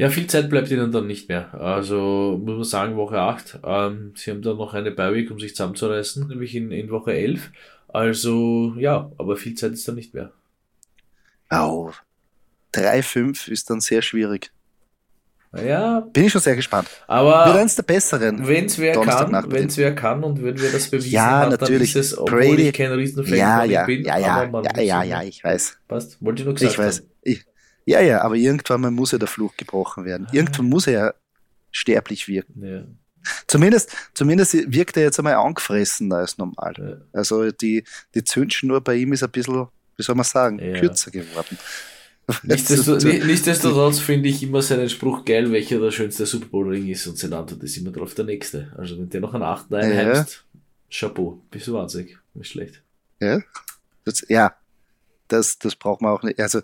Ja, 0.00 0.08
viel 0.08 0.26
Zeit 0.28 0.48
bleibt 0.48 0.70
ihnen 0.70 0.90
dann 0.92 1.06
nicht 1.06 1.28
mehr. 1.28 1.52
Also 1.52 2.40
muss 2.42 2.54
man 2.54 2.64
sagen, 2.64 2.96
Woche 2.96 3.20
8. 3.20 3.58
Ähm, 3.62 4.14
sie 4.16 4.30
haben 4.30 4.40
dann 4.40 4.56
noch 4.56 4.72
eine 4.72 4.92
Bye-Week, 4.92 5.30
um 5.30 5.38
sich 5.38 5.54
zusammenzureißen, 5.54 6.26
nämlich 6.26 6.54
in, 6.54 6.72
in 6.72 6.90
Woche 6.90 7.12
11. 7.12 7.50
Also 7.86 8.72
ja, 8.78 9.12
aber 9.18 9.36
viel 9.36 9.56
Zeit 9.56 9.72
ist 9.72 9.86
dann 9.86 9.96
nicht 9.96 10.14
mehr. 10.14 10.32
Oh, 11.50 11.90
3-5 12.74 13.50
ist 13.50 13.68
dann 13.68 13.82
sehr 13.82 14.00
schwierig. 14.00 14.50
Ja. 15.54 16.00
Bin 16.00 16.24
ich 16.24 16.32
schon 16.32 16.40
sehr 16.40 16.56
gespannt. 16.56 16.88
Aber 17.06 17.44
wird 17.48 17.56
eins 17.58 17.76
der 17.76 17.82
besseren. 17.82 18.48
Wenn 18.48 18.64
es 18.64 18.78
wer 18.78 18.98
kann, 18.98 19.52
wenn 19.52 19.66
es 19.66 19.76
wer 19.76 19.94
kann 19.94 20.24
und 20.24 20.42
wenn 20.42 20.58
wir 20.58 20.72
das 20.72 20.88
bewiesen 20.88 21.12
ja, 21.12 21.40
hat, 21.40 21.50
natürlich. 21.50 21.92
dann 21.92 22.00
ist 22.00 22.12
es, 22.12 22.16
obwohl 22.16 22.38
Brady, 22.38 22.68
ich 22.68 22.72
kein 22.72 22.92
Riesenfan 22.92 23.36
ja, 23.36 23.64
ja, 23.64 23.84
bin, 23.84 24.02
ja, 24.02 24.16
ja, 24.16 24.44
ja, 24.44 24.80
ja, 24.80 25.02
ja, 25.02 25.22
ich 25.24 25.44
weiß. 25.44 25.76
Passt. 25.88 26.16
Wollte 26.24 26.40
ich 26.40 26.46
nur 26.46 26.54
gesagt 26.54 26.72
Ich 26.72 26.78
weiß. 26.78 27.02
Ich, 27.22 27.44
ja, 27.90 28.00
ja, 28.00 28.22
aber 28.22 28.36
irgendwann 28.36 28.80
mal 28.80 28.90
muss 28.92 29.10
ja 29.10 29.18
der 29.18 29.26
Fluch 29.26 29.56
gebrochen 29.56 30.04
werden. 30.04 30.28
Irgendwann 30.32 30.68
muss 30.68 30.86
er 30.86 30.92
ja 30.92 31.14
sterblich 31.72 32.28
wirken. 32.28 32.64
Ja. 32.64 32.84
Zumindest, 33.48 33.94
zumindest 34.14 34.54
wirkt 34.72 34.96
er 34.96 35.02
jetzt 35.02 35.18
einmal 35.18 35.34
angefressener 35.34 36.16
als 36.16 36.38
normal. 36.38 36.74
Ja. 36.78 37.18
Also 37.18 37.50
die, 37.50 37.84
die 38.14 38.22
Zündschnur 38.22 38.80
bei 38.80 38.94
ihm 38.94 39.12
ist 39.12 39.24
ein 39.24 39.30
bisschen, 39.30 39.66
wie 39.96 40.02
soll 40.02 40.14
man 40.14 40.24
sagen, 40.24 40.60
ja. 40.60 40.78
kürzer 40.78 41.10
geworden. 41.10 41.58
Nichtsdestotrotz, 42.44 43.02
nichtsdestotrotz 43.02 43.98
finde 43.98 44.28
ich 44.28 44.40
immer 44.44 44.62
seinen 44.62 44.88
Spruch 44.88 45.24
geil, 45.24 45.50
welcher 45.50 45.80
der 45.80 45.90
schönste 45.90 46.26
Super 46.26 46.46
Bowl 46.46 46.68
Ring 46.68 46.86
ist 46.86 47.08
und 47.08 47.18
sein 47.18 47.32
Antwort 47.32 47.60
ist 47.64 47.76
immer 47.76 47.90
drauf 47.90 48.14
der 48.14 48.24
nächste. 48.24 48.72
Also 48.78 48.96
wenn 48.96 49.10
der 49.10 49.20
noch 49.20 49.34
einen 49.34 49.42
achten 49.42 49.74
einheimst. 49.74 50.44
Chapeau, 50.88 51.42
bist 51.50 51.66
du 51.66 51.72
wahnsinnig, 51.72 52.16
nicht 52.34 52.52
schlecht. 52.52 52.82
Ja, 53.20 53.40
das, 54.04 54.24
ja, 54.28 54.54
das, 55.26 55.58
das 55.58 55.74
braucht 55.74 56.02
man 56.02 56.12
auch 56.12 56.22
nicht, 56.22 56.38
also 56.38 56.60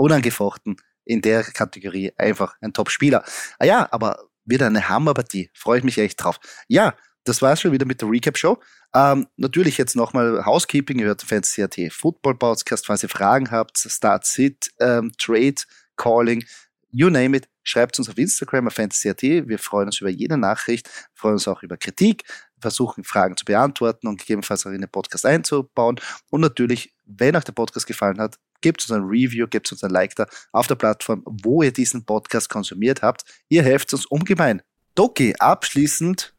unangefochten 0.00 0.76
in 1.04 1.20
der 1.20 1.42
Kategorie 1.42 2.12
einfach 2.16 2.56
ein 2.60 2.72
Top-Spieler. 2.72 3.24
Ah 3.58 3.64
ja, 3.64 3.88
aber 3.90 4.28
wieder 4.44 4.66
eine 4.66 4.88
Hammerpartie, 4.88 5.50
freue 5.54 5.78
ich 5.78 5.84
mich 5.84 5.98
echt 5.98 6.22
drauf. 6.22 6.40
Ja, 6.68 6.94
das 7.24 7.42
war's 7.42 7.60
schon 7.60 7.72
wieder 7.72 7.86
mit 7.86 8.00
der 8.00 8.08
Recap-Show. 8.08 8.58
Ähm, 8.94 9.26
natürlich 9.36 9.76
jetzt 9.78 9.94
nochmal 9.94 10.44
Housekeeping, 10.44 10.98
ihr 10.98 11.06
hört 11.06 11.22
Fantasy.at 11.22 11.76
Football 11.92 12.36
Podcast, 12.36 12.86
falls 12.86 13.02
ihr 13.02 13.08
Fragen 13.08 13.50
habt, 13.50 13.78
Start 13.78 14.24
Sit, 14.24 14.70
ähm, 14.80 15.12
Trade, 15.18 15.56
Calling, 15.96 16.44
you 16.90 17.10
name 17.10 17.36
it, 17.36 17.48
schreibt 17.62 17.98
uns 17.98 18.08
auf 18.08 18.16
Instagram 18.16 18.68
auf 18.68 18.74
Fantasy.at. 18.74 19.22
Wir 19.22 19.58
freuen 19.58 19.86
uns 19.86 20.00
über 20.00 20.10
jede 20.10 20.38
Nachricht, 20.38 20.88
freuen 21.14 21.34
uns 21.34 21.46
auch 21.46 21.62
über 21.62 21.76
Kritik, 21.76 22.24
versuchen 22.58 23.04
Fragen 23.04 23.36
zu 23.36 23.44
beantworten 23.44 24.08
und 24.08 24.18
gegebenenfalls 24.18 24.66
auch 24.66 24.70
in 24.70 24.80
den 24.80 24.90
Podcast 24.90 25.26
einzubauen. 25.26 26.00
Und 26.30 26.40
natürlich, 26.40 26.94
wenn 27.04 27.36
euch 27.36 27.44
der 27.44 27.52
Podcast 27.52 27.86
gefallen 27.86 28.18
hat, 28.18 28.38
gebt 28.60 28.82
uns 28.82 28.90
ein 28.90 29.02
Review, 29.02 29.46
gebt 29.46 29.70
uns 29.72 29.82
ein 29.82 29.90
Like 29.90 30.14
da 30.16 30.26
auf 30.52 30.66
der 30.66 30.74
Plattform, 30.74 31.22
wo 31.26 31.62
ihr 31.62 31.72
diesen 31.72 32.04
Podcast 32.04 32.48
konsumiert 32.48 33.02
habt. 33.02 33.24
Ihr 33.48 33.62
helft 33.62 33.92
uns 33.92 34.06
ungemein. 34.06 34.62
Doki, 34.94 35.34
abschließend 35.38 36.34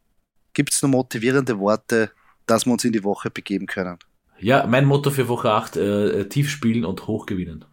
gibt 0.54 0.74
es 0.74 0.82
noch 0.82 0.90
motivierende 0.90 1.58
Worte 1.60 2.12
dass 2.52 2.66
wir 2.66 2.74
uns 2.74 2.84
in 2.84 2.92
die 2.92 3.04
Woche 3.04 3.30
begeben 3.30 3.66
können. 3.66 3.98
Ja, 4.40 4.66
mein 4.68 4.86
Motto 4.86 5.10
für 5.12 5.28
Woche 5.28 5.52
8, 5.52 5.78
äh, 5.78 6.30
tief 6.30 6.50
spielen 6.50 6.84
und 6.84 7.08
hoch 7.08 7.26
gewinnen. 7.26 7.66